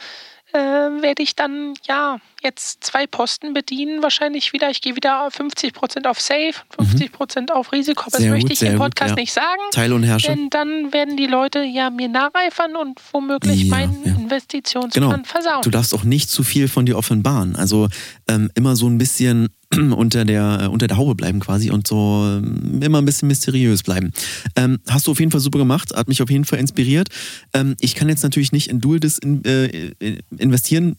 [0.55, 4.71] äh, werde ich dann ja jetzt zwei Posten bedienen, wahrscheinlich wieder.
[4.71, 8.23] Ich gehe wieder 50% auf Safe, 50% auf Risiko, aber Mhm.
[8.23, 9.17] Sehr das möchte gut, ich im gut, Podcast ja.
[9.17, 9.61] nicht sagen.
[9.73, 10.29] Teile und Herrsche.
[10.29, 14.15] Denn dann werden die Leute ja mir nacheifern und womöglich Ja, meinen ja.
[14.15, 15.23] Investitionsplan Genau.
[15.25, 15.63] versauen.
[15.63, 17.57] Du darfst auch nicht zu viel von dir offenbaren.
[17.57, 17.89] Also
[18.29, 19.49] ähm, immer so ein bisschen
[19.93, 23.83] unter der, äh, unter der Haube bleiben quasi und so ähm, immer ein bisschen mysteriös
[23.83, 24.13] bleiben.
[24.57, 27.09] Ähm, hast du auf jeden Fall super gemacht, hat mich auf jeden Fall inspiriert.
[27.53, 29.95] Ähm, ich kann jetzt natürlich nicht in Dualdis in, äh,
[30.37, 30.97] investieren.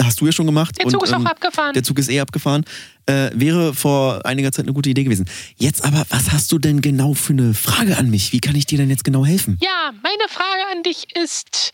[0.00, 0.78] Hast du ja schon gemacht.
[0.78, 1.74] Der und, Zug ist auch ähm, abgefahren.
[1.74, 2.64] Der Zug ist eh abgefahren.
[3.06, 5.26] Äh, wäre vor einiger Zeit eine gute Idee gewesen.
[5.56, 8.32] Jetzt aber, was hast du denn genau für eine Frage an mich?
[8.32, 9.58] Wie kann ich dir denn jetzt genau helfen?
[9.62, 11.72] Ja, meine Frage an dich ist,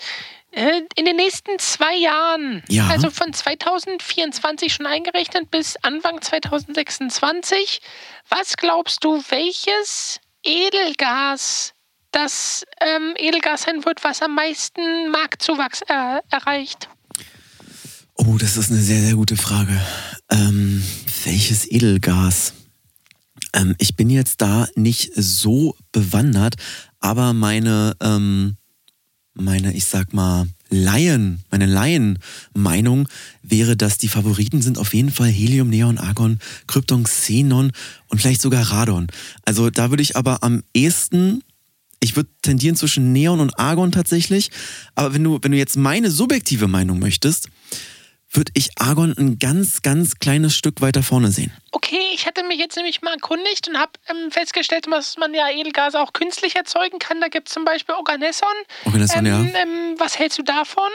[0.97, 2.87] in den nächsten zwei Jahren, Ja.
[2.89, 7.81] also von 2024 schon eingerechnet bis Anfang 2026,
[8.29, 11.73] was glaubst du, welches Edelgas
[12.13, 16.89] das ähm, Edelgas sein wird, was am meisten Marktzuwachs äh, erreicht?
[18.15, 19.81] Oh, das ist eine sehr, sehr gute Frage.
[20.31, 20.85] Ähm,
[21.25, 22.55] welches Edelgas?
[23.53, 26.55] Ähm, ich bin jetzt da nicht so bewandert,
[27.01, 28.57] aber meine, ähm,
[29.35, 33.09] meine, ich sag mal, Laien, meine Laien-Meinung
[33.43, 37.73] wäre, dass die Favoriten sind auf jeden Fall Helium, Neon, Argon, Krypton, Xenon
[38.09, 39.09] und vielleicht sogar Radon.
[39.45, 41.43] Also da würde ich aber am ehesten
[42.01, 44.51] ich würde tendieren zwischen Neon und Argon tatsächlich.
[44.95, 47.49] Aber wenn du, wenn du jetzt meine subjektive Meinung möchtest,
[48.35, 51.53] würde ich Argon ein ganz, ganz kleines Stück weiter vorne sehen.
[51.71, 55.49] Okay, ich hatte mich jetzt nämlich mal erkundigt und habe ähm, festgestellt, dass man ja
[55.51, 57.21] Edelgase auch künstlich erzeugen kann.
[57.21, 58.49] Da gibt es zum Beispiel Organesson.
[58.85, 59.41] Organesson, ähm, ja.
[59.63, 60.91] Ähm, was hältst du davon?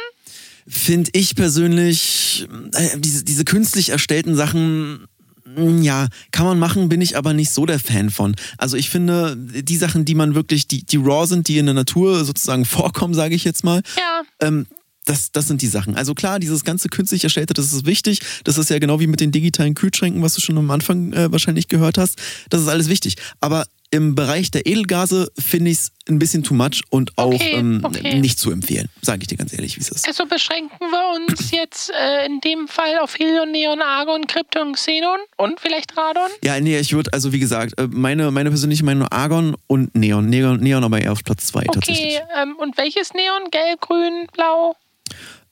[0.67, 5.07] Finde ich persönlich, äh, diese, diese künstlich erstellten Sachen,
[5.45, 8.35] mm, ja, kann man machen, bin ich aber nicht so der Fan von.
[8.57, 11.73] Also ich finde, die Sachen, die man wirklich, die, die raw sind, die in der
[11.75, 14.21] Natur sozusagen vorkommen, sage ich jetzt mal, Ja.
[14.41, 14.67] ähm,
[15.09, 15.95] das, das sind die Sachen.
[15.95, 18.21] Also klar, dieses ganze künstlich erstellte, das ist wichtig.
[18.43, 21.31] Das ist ja genau wie mit den digitalen Kühlschränken, was du schon am Anfang äh,
[21.31, 22.19] wahrscheinlich gehört hast.
[22.49, 23.15] Das ist alles wichtig.
[23.39, 27.53] Aber im Bereich der Edelgase finde ich es ein bisschen too much und auch Okay,
[27.53, 28.19] ähm, okay.
[28.19, 28.87] nicht zu empfehlen.
[29.01, 30.07] Sage ich dir ganz ehrlich, wie es ist.
[30.07, 35.17] Also beschränken wir uns jetzt äh, in dem Fall auf Helium, Neon, Argon, Krypton, Xenon
[35.37, 36.29] und vielleicht Radon?
[36.43, 40.29] Ja, nee, ich würde, also wie gesagt, äh, meine, meine persönliche Meinung Argon und Neon.
[40.29, 42.17] Neon, Neon aber eher auf Platz zwei tatsächlich.
[42.17, 43.49] Okay, ähm, und welches Neon?
[43.49, 44.75] Gelb, grün, blau?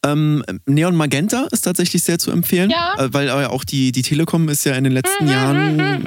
[0.05, 2.95] Ähm, Neon Magenta ist tatsächlich sehr zu empfehlen, Ja.
[2.97, 6.05] äh, weil äh, auch die, die Telekom ist ja in den letzten Jahren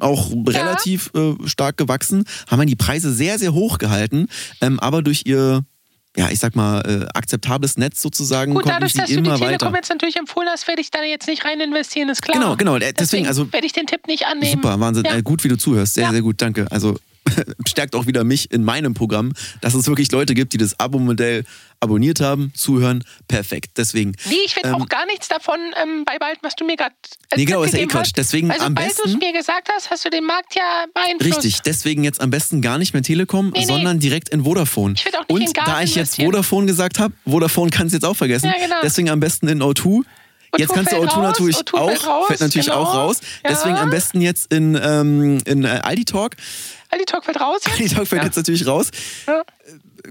[0.00, 4.28] auch relativ äh, stark gewachsen, haben ja die Preise sehr, sehr hoch gehalten,
[4.60, 5.62] ähm, aber durch ihr,
[6.16, 9.40] ja, ich sag mal, äh, akzeptables Netz sozusagen Gut, dadurch, sie dass du die Telekom
[9.68, 9.74] weiter.
[9.76, 12.38] jetzt natürlich empfohlen hast, werde ich da jetzt nicht rein investieren, ist klar.
[12.38, 14.52] Genau, genau, äh, deswegen, also- werde ich den Tipp nicht annehmen.
[14.62, 15.04] Super, Wahnsinn.
[15.06, 15.16] Ja.
[15.16, 15.94] Äh, gut, wie du zuhörst.
[15.94, 16.10] Sehr, Ja.
[16.10, 16.66] sehr gut, danke.
[16.70, 16.98] Also
[17.68, 21.44] stärkt auch wieder mich in meinem Programm, dass es wirklich Leute gibt, die das Abo-Modell
[21.80, 23.04] abonniert haben, zuhören.
[23.28, 23.72] Perfekt.
[23.76, 24.12] Deswegen.
[24.28, 26.94] Nee, ich werde Ähm, auch gar nichts davon ähm, beibehalten, was du mir gerade
[27.36, 28.12] Nee, genau, ist ja eh Quatsch.
[28.16, 30.84] Deswegen also, am weil du es besten- mir gesagt hast, hast du den Markt ja
[30.94, 31.38] beeinflusst.
[31.44, 33.66] Richtig, deswegen jetzt am besten gar nicht mehr Telekom, Nee, nee.
[33.66, 34.94] sondern direkt in Vodafone.
[34.96, 36.16] Ich würd auch nicht Und da ich jetzt.
[36.16, 38.46] Vodafone gesagt habe, Vodafone kann es jetzt auch vergessen.
[38.46, 38.76] Ja, genau.
[38.82, 40.02] Deswegen am besten in O2.
[40.58, 42.78] Jetzt kannst du fällt O2 raus, natürlich O2 auch, fällt raus, fällt natürlich genau.
[42.82, 43.20] auch raus.
[43.42, 43.50] Ja.
[43.50, 46.36] Deswegen am besten jetzt in, ähm, in äh, Aldi Talk.
[46.92, 47.60] Aldi Talk fällt raus.
[47.70, 48.26] Aldi Talk fällt Ja.
[48.26, 48.90] jetzt natürlich raus.
[49.26, 49.42] Ja.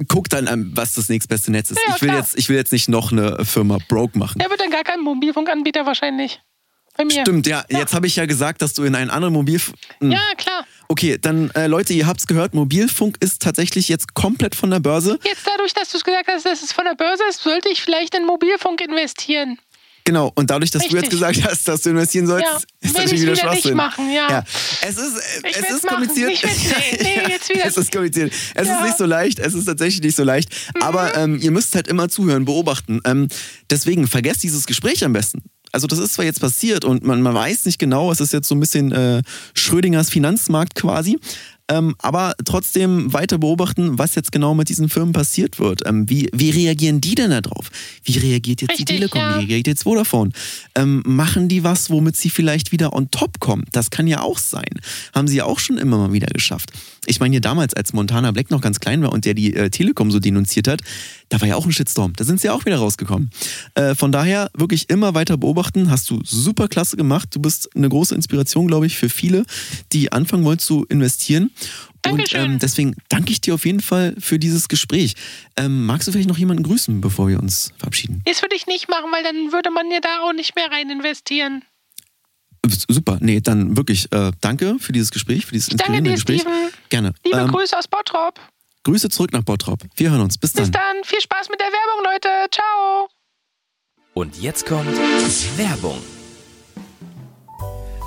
[0.08, 1.80] Guck dann, was das nächstbeste Netz ist.
[1.88, 2.20] Ja, ich, will klar.
[2.20, 4.40] jetzt, ich will jetzt nicht noch eine Firma broke machen.
[4.40, 6.42] Der wird dann gar kein Mobilfunkanbieter wahrscheinlich.
[6.98, 7.22] Bei mir.
[7.22, 7.64] Stimmt, ja.
[7.70, 9.62] Jetzt habe ich ja gesagt, dass du in einen anderen Mobil...
[10.00, 10.12] Hm.
[10.12, 10.66] Ja, klar.
[10.90, 15.18] Okay, dann äh, Leute, ihr habt's gehört, Mobilfunk ist tatsächlich jetzt komplett von der Börse.
[15.24, 17.82] Jetzt dadurch, dass du es gesagt hast, dass es von der Börse ist, sollte ich
[17.82, 19.58] vielleicht in Mobilfunk investieren.
[20.04, 21.04] Genau, und dadurch, dass du Richtig.
[21.04, 23.76] jetzt gesagt hast, dass du investieren sollst, Ja, ist will natürlich ich wieder Schwachsinn.
[23.76, 24.44] machen, ja.
[24.82, 25.14] Es ist,
[25.48, 26.32] Ich es ist kompliziert.
[26.44, 28.34] Nee, nee, es ist kompliziert.
[28.56, 28.74] Es Ja.
[28.74, 28.80] Mhm.
[28.80, 29.40] ist nicht so leicht.
[29.40, 30.50] Es ist tatsächlich nicht so leicht.
[30.80, 33.00] Aber ähm, ihr müsst halt immer zuhören, beobachten.
[33.06, 33.28] Ähm,
[33.70, 35.44] deswegen vergesst dieses Gespräch am besten.
[35.74, 38.50] Also das ist zwar jetzt passiert und man, man weiß nicht genau, es ist jetzt
[38.50, 39.22] so ein bisschen äh,
[39.54, 41.18] Schrödingers Finanzmarkt quasi.
[41.72, 45.88] Ähm, aber trotzdem weiter beobachten, was jetzt genau mit diesen Firmen passiert wird.
[45.88, 47.72] Ähm, wie, wie reagieren die denn da drauf?
[48.04, 49.22] Wie reagiert jetzt die Richtig, Telekom?
[49.22, 49.36] ja.
[49.40, 50.32] Wie reagiert jetzt Vodafone?
[50.76, 53.64] Ähm, machen die was, womit sie vielleicht wieder on top kommen?
[53.72, 54.82] Das kann ja auch sein.
[55.16, 56.74] Haben sie ja auch schon immer mal wieder geschafft.
[57.08, 59.72] Ich meine, hier damals, als Montana Black noch ganz klein war und der die äh,
[59.72, 60.82] Telekom so denunziert hat,
[61.30, 62.14] da war ja auch ein Shitstorm.
[62.16, 63.32] Da sind sie ja auch wieder rausgekommen.
[63.74, 65.90] Äh, von daher wirklich immer weiter beobachten.
[65.90, 67.30] Hast du super klasse gemacht.
[67.34, 69.46] Du bist eine große Inspiration, glaube ich, für viele,
[69.94, 71.50] die anfangen wollen zu investieren.
[72.06, 72.52] Und Dankeschön.
[72.54, 75.16] ähm, deswegen danke ich dir auf jeden Fall für dieses Gespräch.
[75.58, 78.22] Ähm, magst du vielleicht noch jemanden grüßen, bevor wir uns verabschieden?
[78.26, 80.90] Das würde ich nicht machen, weil dann würde man ja da auch nicht mehr rein
[80.90, 81.64] investieren.
[82.68, 86.42] Super, nee, dann wirklich äh, danke für dieses Gespräch, für dieses danke inspirierende dir, Gespräch.
[86.42, 86.70] Steven.
[86.90, 87.14] Gerne.
[87.26, 88.40] Liebe Ähm, Grüße aus Bottrop.
[88.84, 89.84] Grüße zurück nach Bottrop.
[89.96, 90.38] Wir hören uns.
[90.38, 90.64] Bis dann.
[90.64, 91.04] Bis dann.
[91.04, 92.28] Viel Spaß mit der Werbung, Leute.
[92.52, 93.10] Ciao.
[94.14, 94.92] Und jetzt kommt
[95.58, 95.98] Werbung.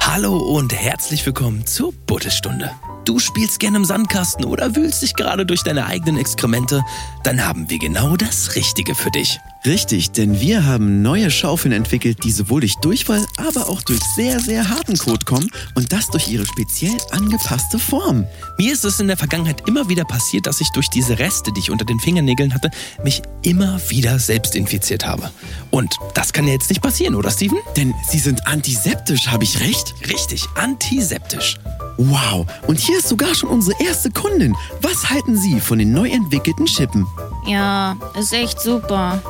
[0.01, 2.71] Hallo und herzlich willkommen zur Buttestunde.
[3.05, 6.83] Du spielst gerne im Sandkasten oder wühlst dich gerade durch deine eigenen Exkremente?
[7.23, 9.39] Dann haben wir genau das Richtige für dich.
[9.67, 14.41] Richtig, denn wir haben neue Schaufeln entwickelt, die sowohl durch Durchfall, aber auch durch sehr,
[14.41, 18.27] sehr harten Kot kommen und das durch ihre speziell angepasste Form.
[18.59, 21.61] Mir ist es in der Vergangenheit immer wieder passiert, dass ich durch diese Reste, die
[21.61, 22.71] ich unter den Fingernägeln hatte,
[23.05, 25.31] mich immer wieder selbst infiziert habe.
[25.71, 27.59] Und das kann ja jetzt nicht passieren, oder Steven?
[27.77, 29.95] Denn sie sind antiseptisch, habe ich recht?
[30.09, 31.59] Richtig, antiseptisch.
[31.97, 34.55] Wow, und hier ist sogar schon unsere erste Kundin.
[34.83, 37.07] Was halten Sie von den neu entwickelten Schippen?
[37.47, 39.23] Ja, ist echt super.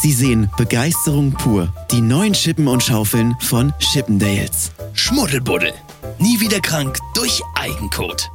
[0.00, 1.72] Sie sehen Begeisterung pur.
[1.90, 4.72] Die neuen Schippen und Schaufeln von Chippendales.
[4.94, 5.72] Schmuddelbuddel.
[6.18, 8.30] Nie wieder krank durch Eigenkot.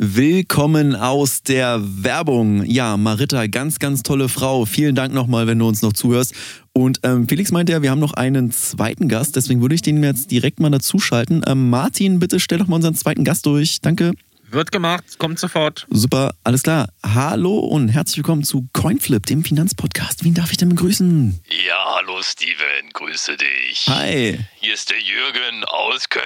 [0.00, 2.64] Willkommen aus der Werbung.
[2.64, 4.64] Ja, Marita, ganz, ganz tolle Frau.
[4.64, 6.34] Vielen Dank nochmal, wenn du uns noch zuhörst.
[6.72, 10.00] Und ähm, Felix meinte ja, wir haben noch einen zweiten Gast, deswegen würde ich den
[10.04, 11.42] jetzt direkt mal dazuschalten.
[11.48, 13.80] Ähm, Martin, bitte stell doch mal unseren zweiten Gast durch.
[13.80, 14.12] Danke.
[14.50, 15.86] Wird gemacht, kommt sofort.
[15.90, 16.88] Super, alles klar.
[17.04, 20.24] Hallo und herzlich willkommen zu Coinflip, dem Finanzpodcast.
[20.24, 21.38] Wen darf ich denn begrüßen?
[21.66, 23.86] Ja, hallo Steven, grüße dich.
[23.88, 24.38] Hi.
[24.54, 26.24] Hier ist der Jürgen aus Köln.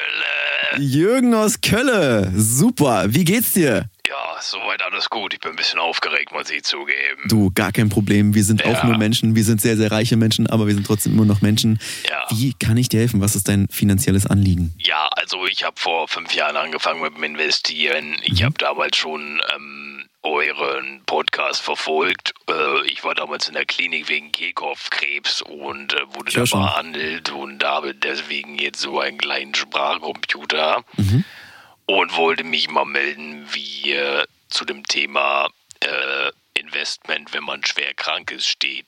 [0.79, 2.33] Jürgen aus Kölle.
[2.37, 3.07] Super.
[3.13, 3.91] Wie geht's dir?
[4.13, 5.33] Ja, soweit alles gut.
[5.33, 7.23] Ich bin ein bisschen aufgeregt, muss ich zugeben.
[7.29, 8.35] Du, gar kein Problem.
[8.35, 8.67] Wir sind Ja.
[8.73, 9.35] auch nur Menschen.
[9.35, 11.81] Wir sind sehr, sehr reiche Menschen, aber wir sind trotzdem immer noch Menschen.
[12.11, 12.27] Ja.
[12.31, 13.23] Wie kann ich dir helfen?
[13.23, 14.75] Was ist dein finanzielles Anliegen?
[14.79, 18.17] Ja, also ich habe vor fünf Jahren angefangen mit dem Investieren.
[18.23, 22.35] Ich habe damals schon ähm, euren Podcast verfolgt.
[22.51, 27.65] Äh, ich war damals in der Klinik wegen Kehlkopfkrebs und äh, wurde da behandelt und
[27.65, 30.85] habe deswegen jetzt so einen kleinen Sprachcomputer
[31.87, 35.49] und wollte mich mal melden, wie ihr zu dem Thema
[35.81, 38.87] äh, Investment, wenn man schwer krank ist, steht.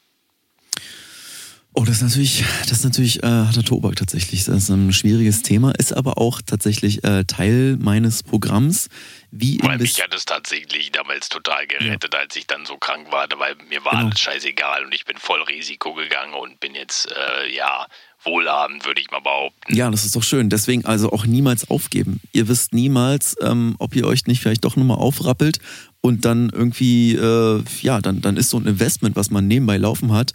[1.77, 4.45] Oh, das ist natürlich, das ist natürlich äh, harter Tobak tatsächlich.
[4.45, 8.89] Das ist ein schwieriges Thema, ist aber auch tatsächlich äh, Teil meines Programms.
[9.33, 13.27] Wie Weil mich hat es tatsächlich damals total gerettet, als ich dann so krank war,
[13.39, 14.05] weil mir war Genau.
[14.07, 17.89] alles scheißegal und ich bin voll Risiko gegangen und bin jetzt, äh, ja,
[18.25, 19.75] wohlhabend, würde ich mal behaupten.
[19.75, 20.51] Ja, das ist doch schön.
[20.51, 22.21] Deswegen also auch niemals aufgeben.
[22.33, 25.59] Ihr wisst niemals, ähm, ob ihr euch nicht vielleicht doch nochmal aufrappelt
[26.01, 30.13] und dann irgendwie, äh, ja, dann, dann ist so ein Investment, was man nebenbei laufen
[30.13, 30.33] hat,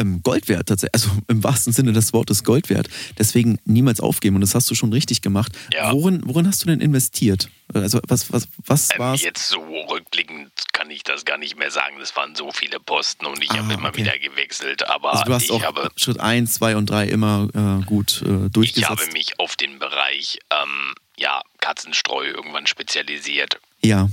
[0.00, 0.94] ähm, Gold wert tatsächlich.
[0.94, 2.88] Also im wahrsten Sinne des Wortes Gold wert.
[3.18, 5.52] Deswegen niemals aufgeben und das hast du schon richtig gemacht.
[5.72, 5.92] Ja.
[5.92, 7.48] Worin, worin hast du denn investiert?
[7.72, 9.22] Also was, was, was Ähm, war's?
[9.22, 11.96] jetzt so rückblickend kann ich das gar nicht mehr sagen.
[12.00, 13.98] Das waren so viele Posten und ich Ah, habe immer okay.
[13.98, 14.88] wieder gewechselt.
[14.88, 18.22] Aber Also du hast ich, auch habe, Schritt 1, 2 und 3 immer äh, gut
[18.26, 18.90] äh, ich durchgesetzt.
[18.90, 23.60] habe mich auf den Bereich ähm, ja, Katzenstreu irgendwann spezialisiert.
[23.82, 24.08] Ja.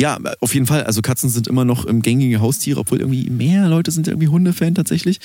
[0.00, 0.84] Ja, auf jeden Fall.
[0.84, 4.74] Also Katzen sind immer noch ähm, gängige Haustiere, obwohl irgendwie mehr Leute sind irgendwie Hundefan
[4.74, 5.18] tatsächlich.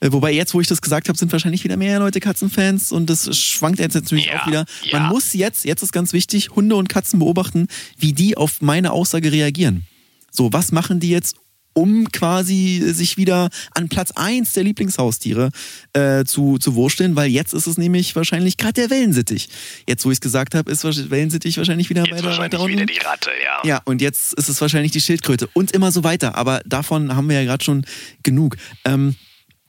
[0.00, 3.10] Äh, wobei jetzt, wo ich das gesagt habe, sind wahrscheinlich wieder mehr Leute Katzenfans und
[3.10, 4.64] das schwankt jetzt natürlich Ja, auch wieder.
[4.84, 4.98] ja.
[5.00, 7.66] Man muss jetzt, jetzt ist ganz wichtig, Hunde und Katzen beobachten,
[7.98, 9.82] wie die auf meine Aussage reagieren.
[10.30, 11.36] So, was machen die jetzt,
[11.72, 15.50] um quasi sich wieder an Platz 1 der Lieblingshaustiere
[15.92, 19.48] äh, zu, zu wursteln, weil jetzt ist es nämlich wahrscheinlich gerade der Wellensittich.
[19.88, 22.62] Jetzt, wo ich es gesagt habe, ist wahrscheinlich- Wellensittich wahrscheinlich wieder Jetzt weiter, wahrscheinlich weiter
[22.64, 22.76] unten.
[22.78, 23.60] wieder die Ratte, ja.
[23.68, 26.34] Ja, und jetzt ist es wahrscheinlich die Schildkröte und immer so weiter.
[26.36, 27.84] Aber davon haben wir ja gerade schon
[28.22, 28.56] genug.
[28.84, 29.14] Ähm,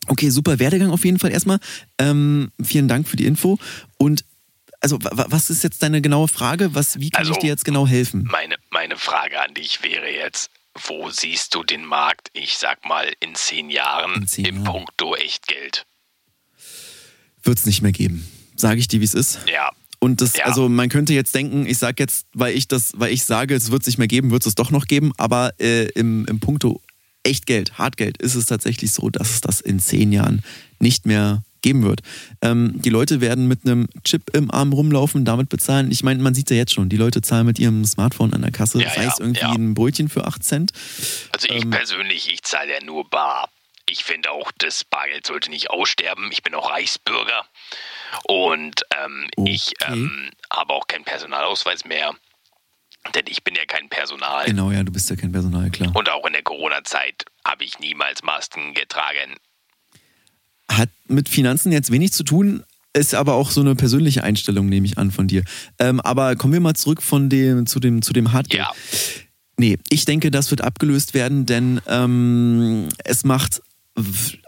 [0.08, 1.60] okay, super Werdegang auf jeden Fall erstmal.
[2.00, 3.58] Ähm, vielen Dank für die Info.
[3.98, 4.26] Und
[4.80, 6.74] also, wa- wa- was ist jetzt deine genaue Frage?
[6.74, 8.28] Was, wie kann Also, ich dir jetzt genau helfen?
[8.32, 10.50] Meine, meine Frage an dich wäre jetzt,
[10.88, 14.66] wo siehst du den Markt, ich sag mal, in zehn Jahren In zehn im Jahren.
[14.66, 15.86] Punkto Echtgeld?
[17.44, 18.28] Wird es nicht mehr geben.
[18.56, 19.40] Sage ich dir, wie es ist.
[19.52, 19.72] Ja.
[20.00, 20.46] Und das, Ja.
[20.46, 23.70] also man könnte jetzt denken, ich sage jetzt, weil ich das, weil ich sage, es
[23.72, 26.82] wird es nicht mehr geben, wird es doch noch geben, aber äh, im, im Punkto
[27.24, 30.44] Echtgeld, Hartgeld ist es tatsächlich so, dass es das in zehn Jahren
[30.80, 32.02] nicht mehr geben wird.
[32.42, 35.92] Ähm, die Leute werden mit einem Chip im Arm rumlaufen, damit bezahlen.
[35.92, 38.52] Ich meine, man sieht ja jetzt schon, die Leute zahlen mit ihrem Smartphone an der
[38.52, 39.52] Kasse, Ja, sei es ja, irgendwie ja.
[39.52, 40.72] ein Brötchen für 8 Cent.
[41.32, 41.70] Also ich Ähm.
[41.70, 43.50] persönlich, ich zahle ja nur bar.
[43.88, 46.30] Ich finde auch, das Bargeld sollte nicht aussterben.
[46.32, 47.46] Ich bin auch Reichsbürger
[48.28, 49.94] und ähm, ich Okay.
[49.94, 52.14] ähm, habe auch keinen Personalausweis mehr,
[53.16, 54.46] denn ich bin ja kein Personal.
[54.46, 55.92] Genau, ja, du bist ja kein Personal, klar.
[55.96, 59.36] Und auch in der Corona-Zeit habe ich niemals Masken getragen.
[60.70, 64.86] Hat mit Finanzen jetzt wenig zu tun, ist aber auch so eine persönliche Einstellung, nehme
[64.86, 65.44] ich an, von dir.
[65.80, 68.64] Ähm, aber kommen wir mal zurück von dem, zu dem, zu dem Hardgeld.
[68.64, 68.72] Ja,
[69.62, 73.62] Nee, ich denke, das wird abgelöst werden, denn ähm, es macht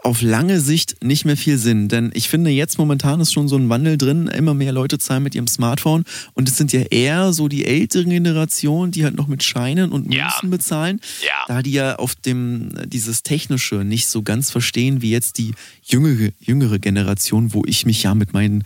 [0.02, 1.88] auf lange Sicht nicht mehr viel Sinn.
[1.88, 4.26] Denn ich finde, jetzt momentan ist schon so ein Wandel drin.
[4.26, 6.04] Immer mehr Leute zahlen mit ihrem Smartphone.
[6.32, 10.12] Und es sind ja eher so die älteren Generationen, die halt noch mit Scheinen und
[10.12, 10.24] Ja.
[10.24, 11.00] Münzen bezahlen.
[11.22, 11.44] Ja.
[11.46, 16.30] Da die ja auf dem, dieses Technische nicht so ganz verstehen, wie jetzt die jüngere,
[16.40, 18.64] jüngere Generation, wo ich mich ja mit meinen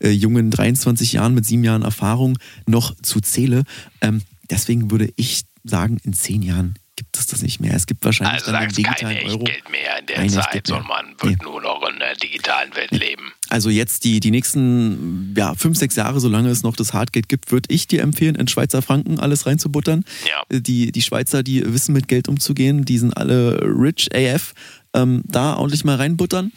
[0.00, 3.64] äh, jungen 23 Jahren, mit sieben Jahren Erfahrung noch zu zähle.
[4.00, 7.74] Ähm, deswegen würde ich sagen, in zehn Jahren gibt es das nicht mehr.
[7.74, 9.44] Es gibt wahrscheinlich also dann den sagst kein digitalen Euro.
[9.46, 11.44] Echtgeld mehr in der Kein Zeit, sondern man wird Nee.
[11.44, 13.32] nur noch in der digitalen Welt leben.
[13.48, 17.50] Also jetzt die, die nächsten ja, fünf, sechs Jahre, solange es noch das Hardgeld gibt,
[17.52, 20.04] würde ich dir empfehlen, in Schweizer Franken alles reinzubuttern.
[20.28, 20.58] Ja.
[20.60, 24.52] Die, die Schweizer, die wissen mit Geld umzugehen, die sind alle rich AF,
[24.94, 26.52] ähm, da ordentlich mal reinbuttern.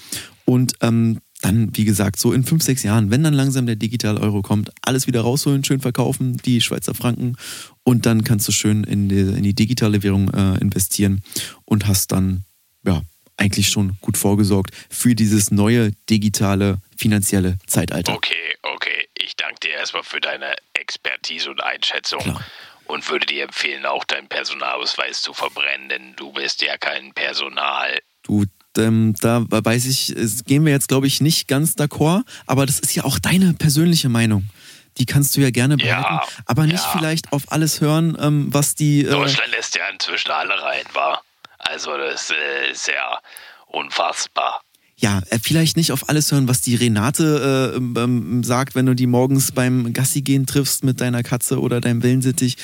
[0.46, 4.20] Und ähm, dann, wie gesagt, so in fünf, sechs Jahren, wenn dann langsam der digitale
[4.20, 7.36] Euro kommt, alles wieder rausholen, schön verkaufen, die Schweizer Franken
[7.84, 11.22] und dann kannst du schön in die, in die digitale Währung äh, investieren
[11.66, 12.44] und hast dann,
[12.86, 13.02] ja,
[13.38, 18.14] eigentlich schon gut vorgesorgt für dieses neue digitale finanzielle Zeitalter.
[18.14, 19.08] Okay, okay.
[19.14, 22.20] Ich danke dir erstmal für deine Expertise und Einschätzung.
[22.22, 22.44] Klar.
[22.86, 28.00] und würde dir empfehlen, auch deinen Personalausweis zu verbrennen, denn du bist ja kein Personal.
[28.24, 28.46] Du,
[28.78, 30.16] ähm, da weiß ich,
[30.46, 34.10] gehen wir jetzt, glaube ich, nicht ganz d'accord, aber das ist ja auch deine persönliche
[34.10, 34.50] Meinung.
[34.98, 36.92] Die kannst du ja gerne behalten, Ja, aber nicht ja.
[36.98, 39.02] vielleicht auf alles hören, ähm, was die.
[39.02, 41.22] Äh, Deutschland lässt ja inzwischen alle rein, war.
[41.60, 43.20] Also das äh, ist ja
[43.68, 44.62] unfassbar.
[44.96, 48.96] ja, äh, vielleicht nicht auf alles hören, was die Renate äh, ähm, sagt, wenn du
[48.96, 52.58] die morgens beim Gassi gehen triffst mit deiner Katze oder deinem Wellensittich.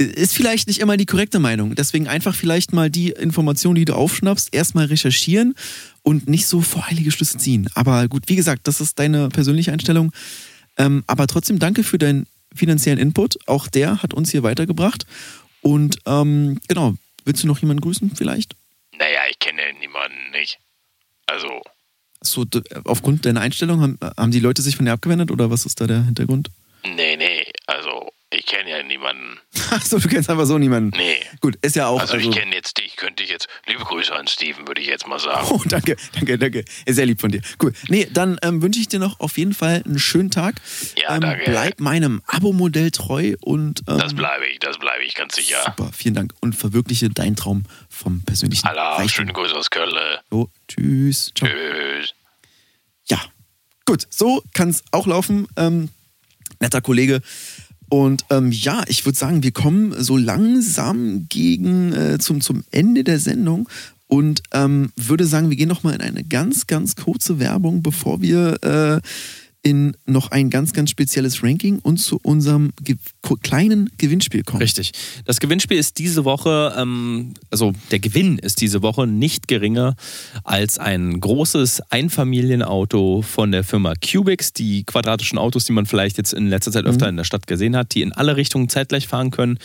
[0.00, 1.74] Ist vielleicht nicht immer die korrekte Meinung.
[1.74, 5.54] Deswegen einfach vielleicht mal die Informationen, die du aufschnappst, erstmal recherchieren
[6.02, 7.68] und nicht so voreilige Schlüsse ziehen.
[7.74, 10.10] Aber gut, wie gesagt, das ist deine persönliche Einstellung.
[10.78, 13.36] Ähm, aber trotzdem danke für deinen finanziellen Input.
[13.46, 15.04] Auch der hat uns hier weitergebracht.
[15.60, 16.94] Und ähm, genau,
[17.26, 18.54] willst du noch jemanden grüßen vielleicht?
[18.98, 20.58] Naja, ich kenne niemanden nicht.
[21.26, 21.60] Also,
[22.22, 22.46] So,
[22.84, 25.86] aufgrund deiner Einstellung haben, haben die Leute sich von dir abgewendet oder was ist da
[25.86, 26.48] der Hintergrund?
[26.96, 27.99] nee, nee, also
[28.32, 29.38] ich kenne ja niemanden.
[29.70, 30.96] Achso, du kennst einfach so niemanden.
[30.96, 31.16] Nee.
[31.40, 32.00] Gut, ist ja auch.
[32.00, 33.48] Also, Also, ich kenne jetzt dich, könnte ich jetzt.
[33.66, 35.46] Liebe Grüße an Steven, würde ich jetzt mal sagen.
[35.50, 36.64] Oh, danke, danke, danke.
[36.86, 37.40] Ist sehr lieb von dir.
[37.62, 37.72] Cool.
[37.88, 40.56] Nee, dann ähm, wünsche ich dir noch auf jeden Fall einen schönen Tag.
[40.96, 41.50] Ja, ähm, danke.
[41.50, 43.82] Bleib meinem Abo-Modell treu und.
[43.88, 45.62] Ähm, Das bleibe ich, das bleibe ich ganz sicher.
[45.64, 46.32] Super, vielen Dank.
[46.40, 49.08] Und verwirkliche deinen Traum vom persönlichen Allah, Reichtum.
[49.08, 49.90] schöne Grüße aus Köln.
[50.30, 51.32] So, tschüss.
[51.36, 51.50] Ciao.
[51.50, 52.14] Tschüss.
[53.06, 53.20] Ja,
[53.86, 55.48] gut, so kann es auch laufen.
[55.56, 55.88] Ähm,
[56.60, 57.22] netter Kollege.
[57.90, 63.04] Und ähm, ja, ich würde sagen, wir kommen so langsam gegen äh, zum, zum Ende
[63.04, 63.68] der Sendung.
[64.06, 68.22] Und ähm, würde sagen, wir gehen noch mal in eine ganz, ganz kurze Werbung, bevor
[68.22, 69.00] wir äh,
[69.62, 72.96] in noch ein ganz, ganz spezielles Ranking und zu unserem ge
[73.42, 74.62] kleinen Gewinnspiel kommen.
[74.62, 74.92] Richtig.
[75.24, 79.94] Das Gewinnspiel ist diese Woche, ähm, also der Gewinn ist diese Woche nicht geringer
[80.42, 84.52] als ein großes Einfamilienauto von der Firma Cubix.
[84.52, 87.76] Die quadratischen Autos, die man vielleicht jetzt in letzter Zeit öfter in der Stadt gesehen
[87.76, 89.58] hat, die in alle Richtungen zeitgleich fahren können.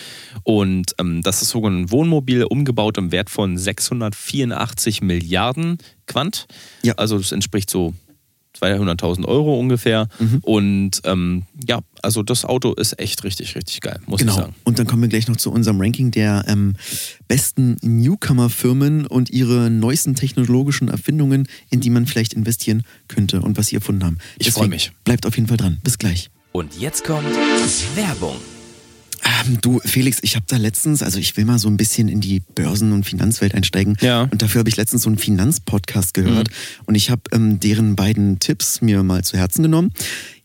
[0.43, 6.47] Und ähm, das ist sogar ein Wohnmobil umgebaut im Wert von 684 Milliarden Quant.
[6.83, 6.93] Ja.
[6.95, 7.93] Also das entspricht so
[8.61, 10.07] 200.000 Euro ungefähr.
[10.41, 14.37] Und ähm, ja, also das Auto ist echt richtig, richtig geil, muss ich Genau.
[14.39, 14.55] sagen.
[14.63, 16.75] Und dann kommen wir gleich noch zu unserem Ranking der ähm,
[17.27, 23.67] besten Newcomer-Firmen und ihre neuesten technologischen Erfindungen, in die man vielleicht investieren könnte und was
[23.67, 24.17] sie erfunden haben.
[24.39, 24.91] Ich freu mich.
[25.03, 25.79] Bleibt auf jeden Fall dran.
[25.83, 26.29] Bis gleich.
[26.51, 27.25] Und jetzt kommt
[27.95, 28.37] Werbung.
[29.25, 32.21] Ähm, du, Felix, ich habe da letztens, also ich will mal so ein bisschen in
[32.21, 33.97] die Börsen- und Finanzwelt einsteigen.
[34.01, 34.23] Ja.
[34.23, 36.49] Und dafür habe ich letztens so einen Finanzpodcast gehört.
[36.85, 39.91] Und ich habe ähm, deren beiden Tipps mir mal zu Herzen genommen.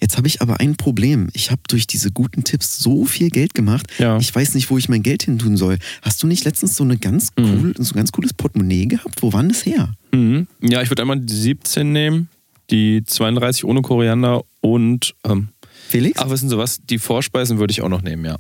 [0.01, 1.29] Jetzt habe ich aber ein Problem.
[1.35, 3.87] Ich habe durch diese guten Tipps so viel Geld gemacht.
[3.99, 4.17] Ja.
[4.17, 5.77] Ich weiß nicht, wo ich mein Geld hin tun soll.
[6.01, 9.23] Hast du nicht letztens so eine ganz cool, so ein ganz cooles Portemonnaie gehabt?
[9.23, 9.95] Wo war denn das her?
[10.13, 10.47] Mhm.
[10.63, 12.29] Ja, ich würde einmal die 17 nehmen,
[12.71, 15.49] die 32 ohne Koriander und, ähm,
[15.89, 16.19] Felix?
[16.19, 18.39] ach, wissen Sie was, die Vorspeisen würde ich auch noch nehmen, ja.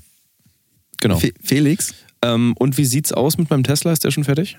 [1.00, 1.18] Genau.
[1.18, 1.94] Fe Felix?
[2.22, 3.92] Ähm, und wie sieht's aus mit meinem Tesla?
[3.92, 4.58] Ist der schon fertig?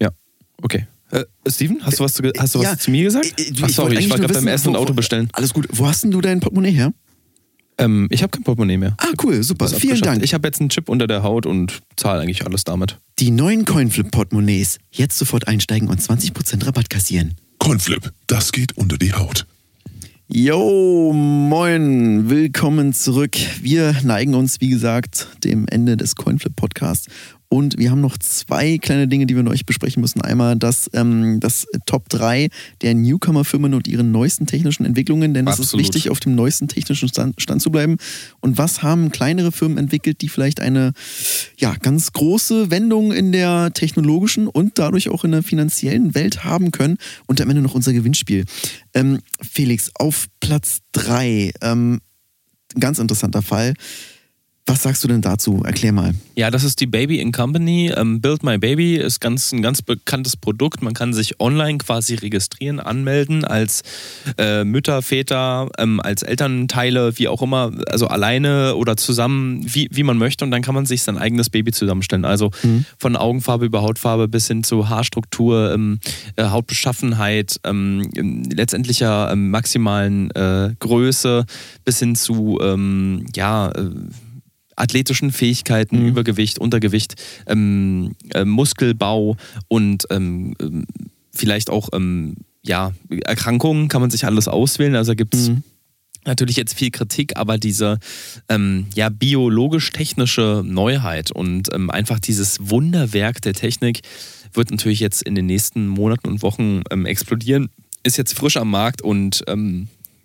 [0.00, 0.10] Ja.
[0.62, 0.86] Okay.
[1.10, 3.38] Äh, Steven, hast du was, zu, hast du was Ja, zu mir gesagt?
[3.38, 4.78] äh, äh, du, ach, ich sorry, wollte ich eigentlich war gerade beim Essen und wo-
[4.78, 5.28] Auto wo- bestellen.
[5.32, 5.68] Alles gut.
[5.70, 6.92] Wo hast denn du dein Portemonnaie her?
[7.76, 8.94] Ähm, ich habe kein Portemonnaie mehr.
[8.98, 9.68] Ah, cool, super.
[9.68, 10.00] Vielen.
[10.00, 10.22] Dank.
[10.22, 12.98] Ich habe jetzt einen Chip unter der Haut und zahle eigentlich alles damit.
[13.18, 14.78] Die neuen Coinflip-Portemonnaies.
[14.92, 17.34] Jetzt sofort einsteigen und 20% Rabatt kassieren.
[17.58, 19.46] Conflip, das geht unter die Haut.
[20.26, 23.36] Yo, moin, willkommen zurück.
[23.60, 27.08] Wir neigen uns, wie gesagt, dem Ende des Coinflip-Podcasts.
[27.54, 30.20] Und wir haben noch zwei kleine Dinge, die wir mit euch besprechen müssen.
[30.20, 32.48] Einmal das, ähm, das Top 3
[32.82, 37.08] der Newcomer-Firmen und ihren neuesten technischen Entwicklungen, denn es ist wichtig, auf dem neuesten technischen
[37.08, 37.98] Stand, Stand zu bleiben.
[38.40, 40.94] Und was haben kleinere Firmen entwickelt, die vielleicht eine
[41.56, 46.72] ja, ganz große Wendung in der technologischen und dadurch auch in der finanziellen Welt haben
[46.72, 46.96] können?
[47.28, 48.46] Und am Ende noch unser Gewinnspiel.
[48.94, 52.00] Ähm, Felix, auf Platz 3, ähm,
[52.80, 53.74] ganz interessanter Fall.
[54.66, 55.62] Was sagst du denn dazu?
[55.62, 56.14] Erklär mal.
[56.36, 57.92] Ja, das ist die Baby in Company.
[57.94, 60.82] Ähm, Build My Baby ist ganz, ein ganz bekanntes Produkt.
[60.82, 63.82] Man kann sich online quasi registrieren, anmelden als
[64.38, 70.02] äh, Mütter, Väter, ähm, als Elternteile, wie auch immer, also alleine oder zusammen, wie, wie
[70.02, 70.46] man möchte.
[70.46, 72.24] Und dann kann man sich sein eigenes Baby zusammenstellen.
[72.24, 72.50] Also
[72.96, 75.98] von Augenfarbe über Hautfarbe bis hin zu Haarstruktur, ähm,
[76.36, 78.00] äh, Hautbeschaffenheit, ähm,
[78.50, 81.44] letztendlicher ähm, maximalen äh, Größe
[81.84, 83.90] bis hin zu, ähm, ja, äh,
[84.76, 87.14] athletischen Fähigkeiten, Übergewicht, Untergewicht,
[87.46, 89.36] ähm, äh, Muskelbau
[89.68, 90.86] und ähm, ähm,
[91.32, 92.92] vielleicht auch ähm, ja,
[93.24, 94.96] Erkrankungen kann man sich alles auswählen.
[94.96, 95.50] Also gibt es
[96.24, 97.98] natürlich jetzt viel Kritik, aber diese
[98.48, 104.00] ähm, ja, biologisch-technische Neuheit und ähm, einfach dieses Wunderwerk der Technik
[104.54, 107.68] wird natürlich jetzt in den nächsten Monaten und Wochen explodieren.
[108.04, 109.44] Ist jetzt frisch am Markt und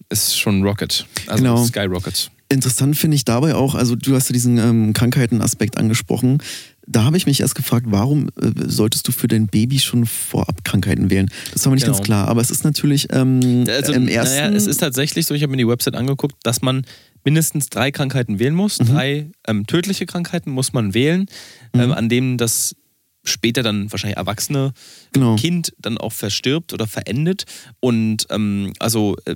[0.09, 1.05] ist schon Rocket.
[1.27, 1.65] Also Genau.
[1.65, 2.29] Skyrocket.
[2.51, 6.39] Interessant finde ich dabei auch, also du hast ja diesen ähm, Krankheitenaspekt angesprochen.
[6.87, 10.63] Da habe ich mich erst gefragt, warum äh, solltest du für dein Baby schon vorab
[10.63, 11.29] Krankheiten wählen?
[11.53, 11.97] Das war mir nicht Genau.
[11.97, 12.27] ganz klar.
[12.27, 14.35] Aber es ist natürlich ähm, Also, im ersten.
[14.35, 16.85] naja, es ist tatsächlich so, ich habe mir die Website angeguckt, dass man
[17.23, 18.77] mindestens drei Krankheiten wählen muss.
[18.79, 21.27] Drei ähm, tödliche Krankheiten muss man wählen,
[21.75, 22.75] ähm, an denen das
[23.23, 24.71] später dann wahrscheinlich erwachsene
[25.13, 25.35] Genau.
[25.35, 27.43] Kind dann auch verstirbt oder verendet.
[27.79, 29.35] Und ähm, also äh,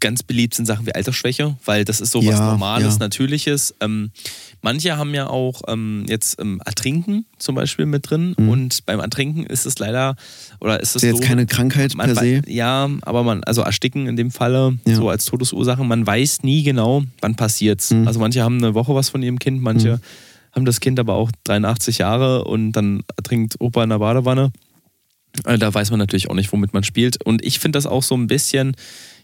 [0.00, 2.98] ganz beliebt sind Sachen wie Altersschwäche, weil das ist so was Ja, Normales, ja.
[3.00, 3.74] Natürliches.
[3.80, 4.10] Ähm,
[4.62, 8.34] manche haben ja auch ähm, jetzt ähm, Ertrinken zum Beispiel mit drin.
[8.38, 8.48] Mhm.
[8.48, 10.16] Und beim Ertrinken ist es leider,
[10.60, 12.42] oder ist es ist ja jetzt so, keine Krankheit man per se.
[12.46, 14.96] Ja, aber man, also Ersticken in dem Falle, Ja.
[14.96, 17.90] so als Todesursache, man weiß nie genau, wann passiert's.
[17.90, 18.06] Mhm.
[18.06, 20.00] Also manche haben eine Woche was von ihrem Kind, manche
[20.52, 24.50] haben das Kind aber auch 83 Jahre und dann ertrinkt Opa in der Badewanne.
[25.44, 27.22] Äh, Da weiß man natürlich auch nicht, womit man spielt.
[27.24, 28.74] Und ich finde das auch so ein bisschen,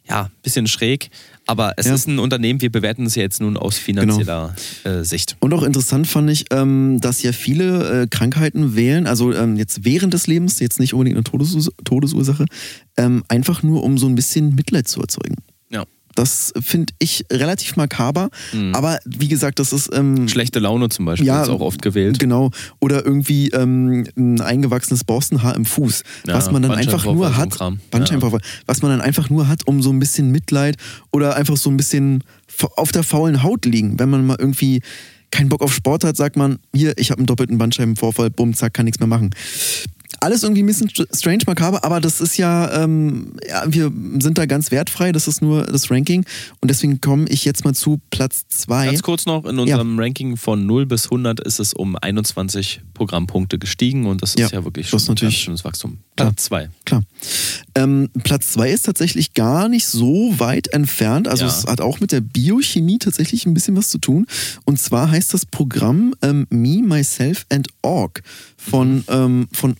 [0.09, 1.11] ja, ein bisschen schräg.
[1.47, 1.95] Aber es Ja.
[1.95, 5.37] ist ein Unternehmen, wir bewerten es ja jetzt nun aus finanzieller äh, Sicht.
[5.41, 9.85] Und auch interessant fand ich, ähm, dass ja viele äh, Krankheiten wählen, also ähm, jetzt
[9.85, 12.47] während des Lebens, jetzt nicht unbedingt eine Todesus Todesursache,
[12.97, 15.37] ähm, einfach nur um so ein bisschen Mitleid zu erzeugen.
[16.17, 16.23] Ja.
[16.23, 18.75] Das finde ich relativ makaber, Mhm.
[18.75, 22.19] aber wie gesagt, das ist ähm, Schlechte Laune zum Beispiel Ja, ist auch oft gewählt.
[22.19, 22.51] Genau.
[22.81, 27.59] Oder irgendwie ähm, ein eingewachsenes Borstenhaar im Fuß, Ja, was man dann einfach nur hat.
[27.91, 30.77] Bandscheibenvorfall, was man dann einfach nur hat, um so ein bisschen Mitleid
[31.13, 32.23] oder einfach so ein bisschen
[32.77, 33.99] auf der faulen Haut liegen.
[33.99, 34.81] Wenn man mal irgendwie
[35.31, 38.75] keinen Bock auf Sport hat, sagt man, hier, ich habe einen doppelten Bandscheibenvorfall, bumm, zack,
[38.75, 39.31] kann nichts mehr machen.
[40.25, 44.39] Alles irgendwie ein bisschen st- strange, makaber, aber das ist ja, ähm, ja, wir sind
[44.39, 46.25] da ganz wertfrei, das ist nur das Ranking
[46.63, 48.87] und deswegen komme ich jetzt mal zu Platz 2.
[48.87, 53.59] Ganz kurz noch, in unserem Ranking von 0 bis 100 ist es um 21 Programmpunkte
[53.59, 55.99] gestiegen und das ist Ja, ja, wirklich das schon natürlich- ein ganz schönes Wachstum.
[56.17, 56.29] Klar.
[56.31, 56.71] Platz 2.
[56.87, 57.03] Klar.
[57.75, 61.27] Ähm, Platz 2 ist tatsächlich gar nicht so weit entfernt.
[61.29, 61.51] Also Ja.
[61.51, 64.27] es hat auch mit der Biochemie tatsächlich ein bisschen was zu tun.
[64.65, 68.23] Und zwar heißt das Programm ähm, Me, Myself and Org
[68.57, 69.05] von, Mhm.
[69.09, 69.77] ähm, von,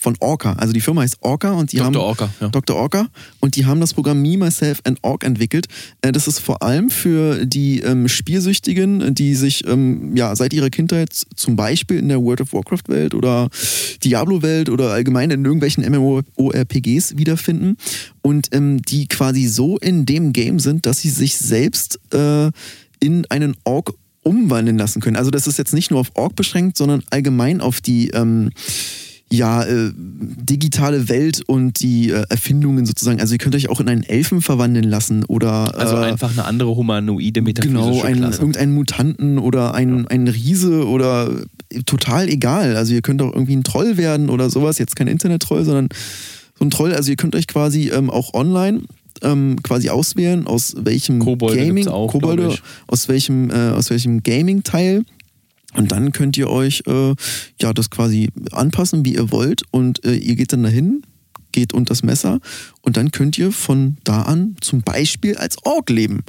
[0.00, 0.52] von Orca.
[0.54, 1.86] Also die Firma heißt Orca und die Dr.
[1.86, 2.48] haben Orca, ja.
[2.48, 2.76] Dr.
[2.76, 3.08] Orca
[3.40, 5.66] und die haben das Programm Me, Myself and Org entwickelt.
[6.02, 10.70] Äh, Das ist vor allem für die ähm, Spielsüchtigen, die sich ähm, ja seit ihrer
[10.70, 13.48] Kindheit zum Beispiel in der World of Warcraft Welt oder
[14.04, 17.76] Diablo-Welt oder allgemein in irgendwelchen MMORPGs wiederfinden
[18.22, 22.50] und ähm, die quasi so in dem Game sind, dass sie sich selbst äh,
[23.00, 25.16] in einen Org umwandeln lassen können.
[25.16, 28.50] Also das ist jetzt nicht nur auf Org beschränkt, sondern allgemein auf die ähm,
[29.30, 33.20] ja, äh, digitale Welt und die äh, Erfindungen sozusagen.
[33.20, 36.44] Also ihr könnt euch auch in einen Elfen verwandeln lassen oder Also äh, einfach eine
[36.44, 41.30] andere humanoide metaphysische genau, einen, irgendeinen Mutanten oder ein, ein Riese oder
[41.70, 42.76] äh, total egal.
[42.76, 44.78] Also ihr könnt auch irgendwie ein Troll werden oder sowas.
[44.78, 45.88] Jetzt kein Internet-Troll, sondern
[46.58, 46.94] so ein Troll.
[46.94, 48.82] Also ihr könnt euch quasi ähm, auch online
[49.22, 52.54] ähm, quasi auswählen, aus welchem Kobolde Gaming, auch, Kobolde,
[52.86, 55.04] aus welchem, äh, aus welchem Gaming-Teil.
[55.74, 57.14] Und dann könnt ihr euch äh,
[57.60, 59.62] ja das quasi anpassen, wie ihr wollt.
[59.70, 61.02] Und äh, ihr geht dann dahin,
[61.52, 62.40] geht unter das Messer
[62.82, 66.24] und dann könnt ihr von da an zum Beispiel als Ork leben.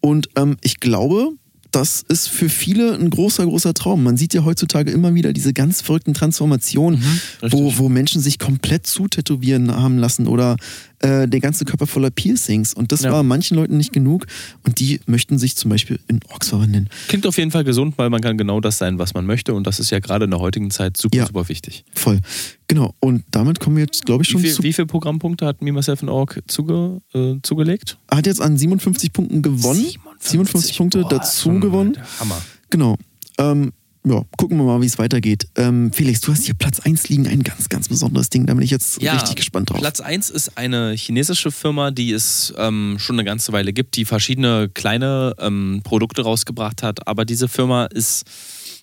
[0.00, 1.32] Und ähm, ich glaube,
[1.70, 4.02] das ist für viele ein großer, großer Traum.
[4.02, 7.02] Man sieht ja heutzutage immer wieder diese ganz verrückten Transformationen,
[7.40, 7.78] wo, richtig.
[7.78, 10.56] wo Menschen sich komplett zutätowieren haben lassen oder
[11.00, 12.74] äh, der ganze Körper voller Piercings.
[12.74, 13.12] Und das Ja.
[13.12, 14.26] war manchen Leuten nicht genug
[14.64, 16.88] und die möchten sich zum Beispiel in Orks verwandeln.
[17.08, 19.66] Klingt auf jeden Fall gesund, weil man kann genau das sein, was man möchte und
[19.66, 21.26] das ist ja gerade in der heutigen Zeit super, Ja.
[21.26, 21.84] super wichtig.
[21.94, 22.20] Voll.
[22.68, 22.94] Genau.
[23.00, 24.62] Und damit kommen wir jetzt, glaube ich, Wie schon viel, zu.
[24.62, 27.98] wie viele Programmpunkte hat Me, Myself and Org zuge, äh, zugelegt?
[28.10, 29.86] Hat jetzt an 57 Punkten gewonnen.
[30.20, 31.96] 57, Punkte Boah, dazu gewonnen.
[32.20, 32.40] Hammer.
[32.68, 32.96] Genau.
[33.38, 33.72] Ähm,
[34.02, 35.46] ja, gucken wir mal, wie es weitergeht.
[35.56, 38.46] Ähm, Felix, du hast hier Platz 1 liegen, ein ganz, ganz besonderes Ding.
[38.46, 39.78] Da bin ich jetzt richtig gespannt drauf.
[39.78, 44.06] Platz 1 ist eine chinesische Firma, die es ähm, schon eine ganze Weile gibt, die
[44.06, 47.06] verschiedene kleine ähm, Produkte rausgebracht hat.
[47.06, 48.24] Aber diese Firma ist,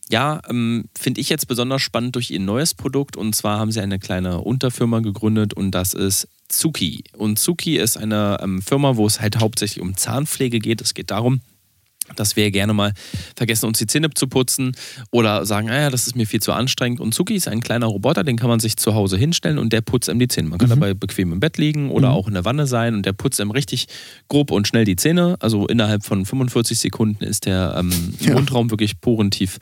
[0.10, 3.18] ja, ähm, finde ich jetzt besonders spannend durch ihr neues Produkt.
[3.18, 7.04] Und zwar haben sie eine kleine Unterfirma gegründet und das ist Zuki.
[7.14, 10.80] Und Zuki ist eine ähm, Firma, wo es halt hauptsächlich um Zahnpflege geht.
[10.82, 11.42] Es geht darum,
[12.16, 12.94] dass wir gerne mal
[13.36, 14.76] vergessen, uns die Zähne zu putzen
[15.12, 17.00] oder sagen, naja, das ist mir viel zu anstrengend.
[17.00, 19.82] Und Zuki ist ein kleiner Roboter, den kann man sich zu Hause hinstellen und der
[19.82, 20.50] putzt einem die Zähne.
[20.50, 23.14] Man kann dabei bequem im Bett liegen oder auch in der Wanne sein und der
[23.14, 23.88] putzt einem richtig
[24.30, 25.36] grob und schnell die Zähne.
[25.40, 28.34] Also innerhalb von 45 Sekunden ist der ähm, Ja.
[28.34, 29.58] Mundraum wirklich porentief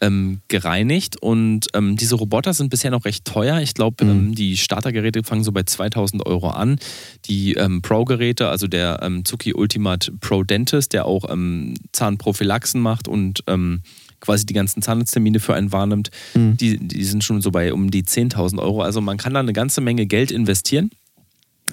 [0.00, 1.20] ähm, gereinigt.
[1.20, 3.60] Und ähm, diese Roboter sind bisher noch recht teuer.
[3.60, 6.78] Ich glaube, ähm, die Startergeräte fangen so bei 2000 Euro an.
[7.26, 11.24] Die ähm, Pro-Geräte, also der ähm, Zuki Ultimate Pro Dentist, der auch
[11.92, 13.44] Zahnprophylaxen macht und
[14.20, 18.04] quasi die ganzen Zahnarzttermine für einen wahrnimmt, die, die sind schon so bei um die
[18.04, 18.82] 10.000 Euro.
[18.82, 20.90] Also man kann da eine ganze Menge Geld investieren.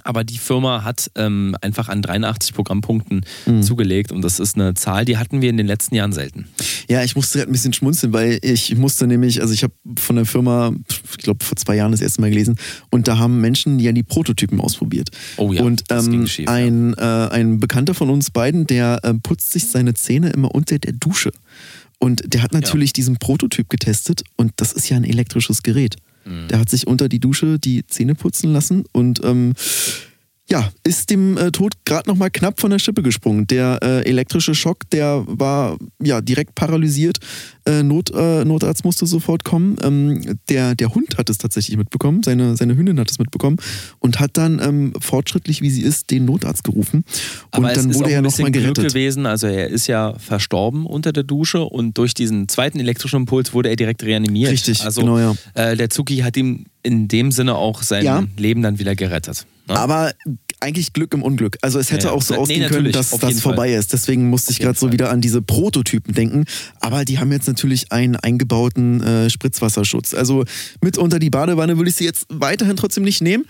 [0.03, 3.61] Aber die Firma hat ähm, einfach an 83 Programmpunkten Mhm.
[3.61, 6.47] zugelegt und das ist eine Zahl, die hatten wir in den letzten Jahren selten.
[6.89, 10.15] Ja, ich musste gerade ein bisschen schmunzeln, weil ich musste nämlich, also ich habe von
[10.15, 12.55] der Firma, ich glaube vor zwei Jahren das erste Mal gelesen,
[12.89, 15.09] und da haben Menschen ja die Prototypen ausprobiert.
[15.37, 16.53] Oh ja, und das ähm, ging schief, ja.
[16.53, 20.79] ein, äh, ein Bekannter von uns beiden, der ähm, putzt sich seine Zähne immer unter
[20.79, 21.31] der Dusche.
[21.99, 25.97] Und der hat natürlich diesen Prototyp getestet und das ist ja ein elektrisches Gerät.
[26.25, 26.47] Mhm.
[26.49, 29.53] Der hat sich unter die Dusche die Zähne putzen lassen und ähm,
[30.51, 33.47] ja, ist dem äh, Tod gerade noch mal knapp von der Schippe gesprungen.
[33.47, 37.19] Der äh, elektrische Schock, der war ja direkt paralysiert.
[37.65, 39.77] Äh, Not, äh, Notarzt musste sofort kommen.
[39.81, 43.57] Ähm, der, der Hund hat es tatsächlich mitbekommen, seine, seine Hündin hat es mitbekommen
[43.99, 46.97] und hat dann ähm, fortschrittlich, wie sie ist, den Notarzt gerufen.
[46.97, 47.05] Und
[47.51, 48.93] Aber dann es ist wurde er ein noch mal bisschen Glück gerettet.
[48.93, 49.25] gewesen.
[49.25, 53.69] Also er ist ja verstorben unter der Dusche und durch diesen zweiten elektrischen Impuls wurde
[53.69, 54.51] er direkt reanimiert.
[54.51, 55.35] Richtig, also genau, ja.
[55.53, 58.23] äh, der Zuki hat ihm in dem Sinne auch sein Ja.
[58.37, 59.45] Leben dann wieder gerettet.
[59.73, 59.79] Ne?
[59.79, 60.11] Aber
[60.59, 61.57] eigentlich Glück im Unglück.
[61.61, 63.53] Also es hätte Ja, auch so Nee, ausgehen können, natürlich, dass das jeden Fall.
[63.55, 63.93] vorbei ist.
[63.93, 66.45] Deswegen musste ich gerade so wieder an diese Prototypen denken.
[66.79, 70.13] Aber die haben jetzt natürlich einen eingebauten äh, Spritzwasserschutz.
[70.13, 70.45] Also
[70.81, 73.45] mit unter die Badewanne würde ich sie jetzt weiterhin trotzdem nicht nehmen.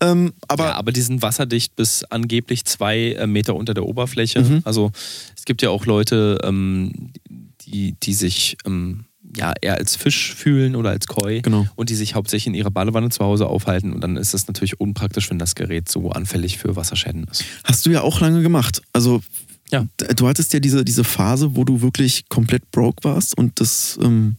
[0.00, 4.42] Ähm, aber ja, aber die sind wasserdicht bis angeblich zwei äh, Meter unter der Oberfläche.
[4.42, 4.60] Mhm.
[4.64, 4.90] Also
[5.36, 7.12] es gibt ja auch Leute, ähm,
[7.62, 9.04] die, die sich ähm,
[9.36, 11.66] ja eher als Fisch fühlen oder als Koi Genau.
[11.76, 13.92] und die sich hauptsächlich in ihrer Badewanne zu Hause aufhalten.
[13.92, 17.44] Und dann ist das natürlich unpraktisch, wenn das Gerät so anfällig für Wasserschäden ist.
[17.64, 18.82] hast du ja auch lange gemacht.
[18.92, 19.22] Also
[19.70, 19.86] Ja.
[20.16, 24.36] du hattest ja diese, diese Phase, wo du wirklich komplett broke warst und das ähm,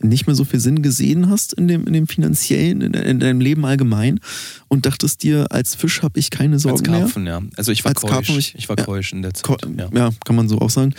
[0.00, 3.40] nicht mehr so viel Sinn gesehen hast in dem, in dem finanziellen, in, in deinem
[3.40, 4.20] Leben allgemein
[4.68, 7.00] und dachtest dir, als Fisch habe ich keine Als Sorgen mehr.
[7.00, 7.42] Karpfen, ja.
[7.56, 8.50] Also ich war Als Karpfen keusch.
[8.50, 8.84] ich- Ich war ja.
[8.84, 9.60] keusch in der Zeit.
[9.76, 9.88] Ja.
[9.92, 10.10] ja.
[10.24, 10.94] kann man so auch sagen.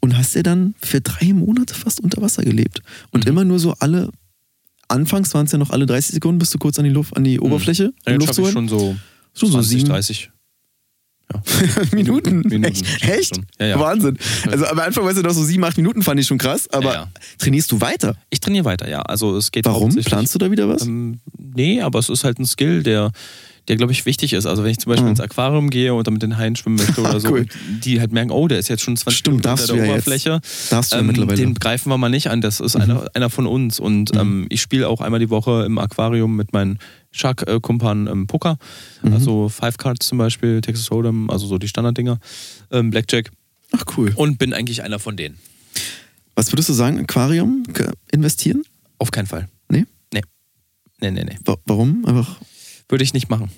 [0.00, 2.80] Und hast ja dann für drei Monate fast unter Wasser gelebt.
[3.10, 3.30] Und Mhm.
[3.30, 4.10] immer nur so alle,
[4.88, 7.24] anfangs waren es ja noch alle 30 Sekunden, bist du kurz an die Luft, an
[7.24, 8.96] die Oberfläche, Ja, in die jetzt ich schon so,
[9.34, 10.30] So, so 20, sieben- 30
[11.32, 11.42] ja.
[11.92, 12.40] Minuten.
[12.40, 12.64] Minuten.
[12.64, 13.02] Echt?
[13.02, 13.40] Echt?
[13.58, 13.80] Ja, ja.
[13.80, 14.18] Wahnsinn.
[14.50, 17.08] Also am Anfang weißt du doch so sieben, acht Minuten fand ich schon krass, aber
[17.38, 18.16] trainierst du weiter?
[18.30, 19.02] Ich trainiere weiter, ja.
[19.02, 19.94] Also es geht Warum?
[19.94, 20.86] Planst du da wieder was?
[20.86, 23.12] Ähm, nee, aber es ist halt ein Skill, der,
[23.68, 24.46] der glaube ich, wichtig ist.
[24.46, 25.10] Also wenn ich zum Beispiel Mhm.
[25.10, 27.46] ins Aquarium gehe und dann mit den Haien schwimmen möchte oder so, Cool.
[27.84, 29.90] die halt merken, oh, der ist jetzt schon 20 Stimmt, unter der ja jetzt.
[29.92, 30.40] Oberfläche.
[30.70, 31.36] Darfst du ja Ähm, mittlerweile.
[31.36, 32.80] den greifen wir mal nicht an, das ist Mhm.
[32.82, 33.78] einer, einer von uns.
[33.78, 36.78] Und ähm, ich spiele auch einmal die Woche im Aquarium mit meinen
[37.12, 38.58] Shark-Kumpan ähm, Poker.
[39.02, 39.12] Mhm.
[39.12, 42.18] Also Five Cards zum Beispiel, Texas Hold'em, also so die Standarddinger,
[42.70, 43.30] ähm, Blackjack.
[43.72, 44.12] Ach cool.
[44.14, 45.36] Und bin eigentlich einer von denen.
[46.34, 46.98] Was würdest du sagen?
[47.00, 47.64] Aquarium
[48.12, 48.62] investieren?
[48.98, 49.48] Auf keinen Fall.
[49.68, 49.84] Nee?
[50.14, 50.22] Nee.
[51.00, 51.36] Nee, nee, nee.
[51.44, 52.04] Wa- Warum?
[52.06, 52.38] Einfach.
[52.88, 53.50] Würde ich nicht machen.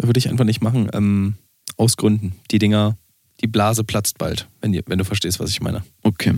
[0.00, 0.88] Würde ich einfach nicht machen.
[0.92, 1.34] Ähm,
[1.76, 2.34] aus Gründen.
[2.50, 2.96] Die Dinger,
[3.40, 5.82] die Blase platzt bald, wenn, ihr, wenn du verstehst, was ich meine.
[6.02, 6.34] Okay.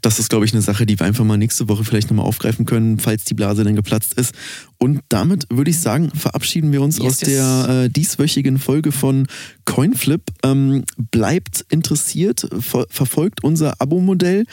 [0.00, 2.64] Das ist, glaube ich, eine Sache, die wir einfach mal nächste Woche vielleicht nochmal aufgreifen
[2.64, 4.34] können, falls die Blase dann geplatzt ist.
[4.78, 7.28] Und damit würde ich sagen, verabschieden wir uns Yes, aus yes.
[7.30, 9.26] der äh, dieswöchigen Folge von
[9.64, 10.22] Coinflip.
[10.42, 14.44] Ähm, bleibt interessiert, ver verfolgt unser Abo-Modell.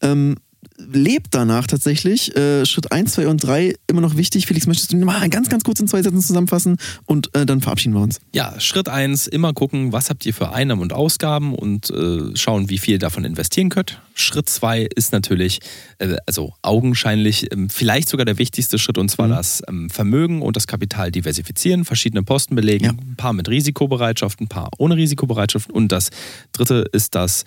[0.00, 0.36] Ähm,
[0.78, 2.34] lebt danach tatsächlich.
[2.36, 4.46] Äh, Schritt 1, 2 und 3 immer noch wichtig.
[4.46, 7.94] Felix, möchtest du mal ganz, ganz kurz in zwei Sätzen zusammenfassen und äh, dann verabschieden
[7.94, 8.20] wir uns.
[8.32, 12.70] Ja, Schritt eins: immer gucken, was habt ihr für Einnahmen und Ausgaben und äh, schauen,
[12.70, 14.00] wie viel davon investieren könnt.
[14.14, 15.60] Schritt zwei ist natürlich,
[15.98, 19.32] äh, also augenscheinlich, ähm, vielleicht sogar der wichtigste Schritt und zwar Mhm.
[19.32, 22.90] das ähm, Vermögen und das Kapital diversifizieren, verschiedene Posten belegen, Ja.
[22.92, 25.70] ein paar mit Risikobereitschaft, ein paar ohne Risikobereitschaft.
[25.72, 26.10] Und das
[26.52, 27.44] dritte ist das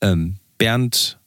[0.00, 1.17] ähm, Bernd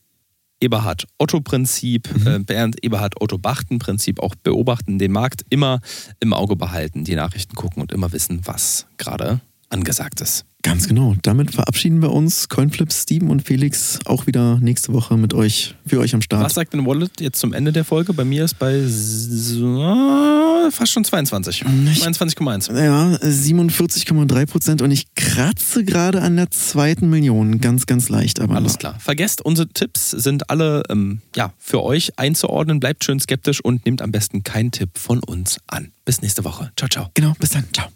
[0.62, 5.82] Eberhard-Otto-Prinzip, äh, Bernd Eberhard-Otto-Bachten-Prinzip auch beobachten, den Markt immer
[6.20, 10.46] im Auge behalten, die Nachrichten gucken und immer wissen, was gerade angesagt ist.
[10.62, 11.16] Ganz genau.
[11.22, 12.50] Damit verabschieden wir uns.
[12.50, 16.44] Coinflip, Steven und Felix auch wieder nächste Woche mit euch, für euch am Start.
[16.44, 18.14] Was sagt denn Wallet jetzt zum Ende der Folge?
[18.14, 21.64] Bei mir ist bei so, fast schon 22.
[21.64, 22.84] 22,1.
[22.84, 27.60] Ja, 47,3 Prozent und ich kratze gerade an der zweiten Million.
[27.60, 28.56] Ganz, ganz leicht, aber.
[28.56, 28.96] Alles klar.
[29.00, 32.80] Vergesst, unsere Tipps sind alle ähm, ja, für euch einzuordnen.
[32.80, 35.92] Bleibt schön skeptisch und nehmt am besten keinen Tipp von uns an.
[36.06, 36.72] Bis nächste Woche.
[36.76, 37.10] Ciao, ciao.
[37.14, 37.66] Genau, bis dann.
[37.74, 37.88] Ciao.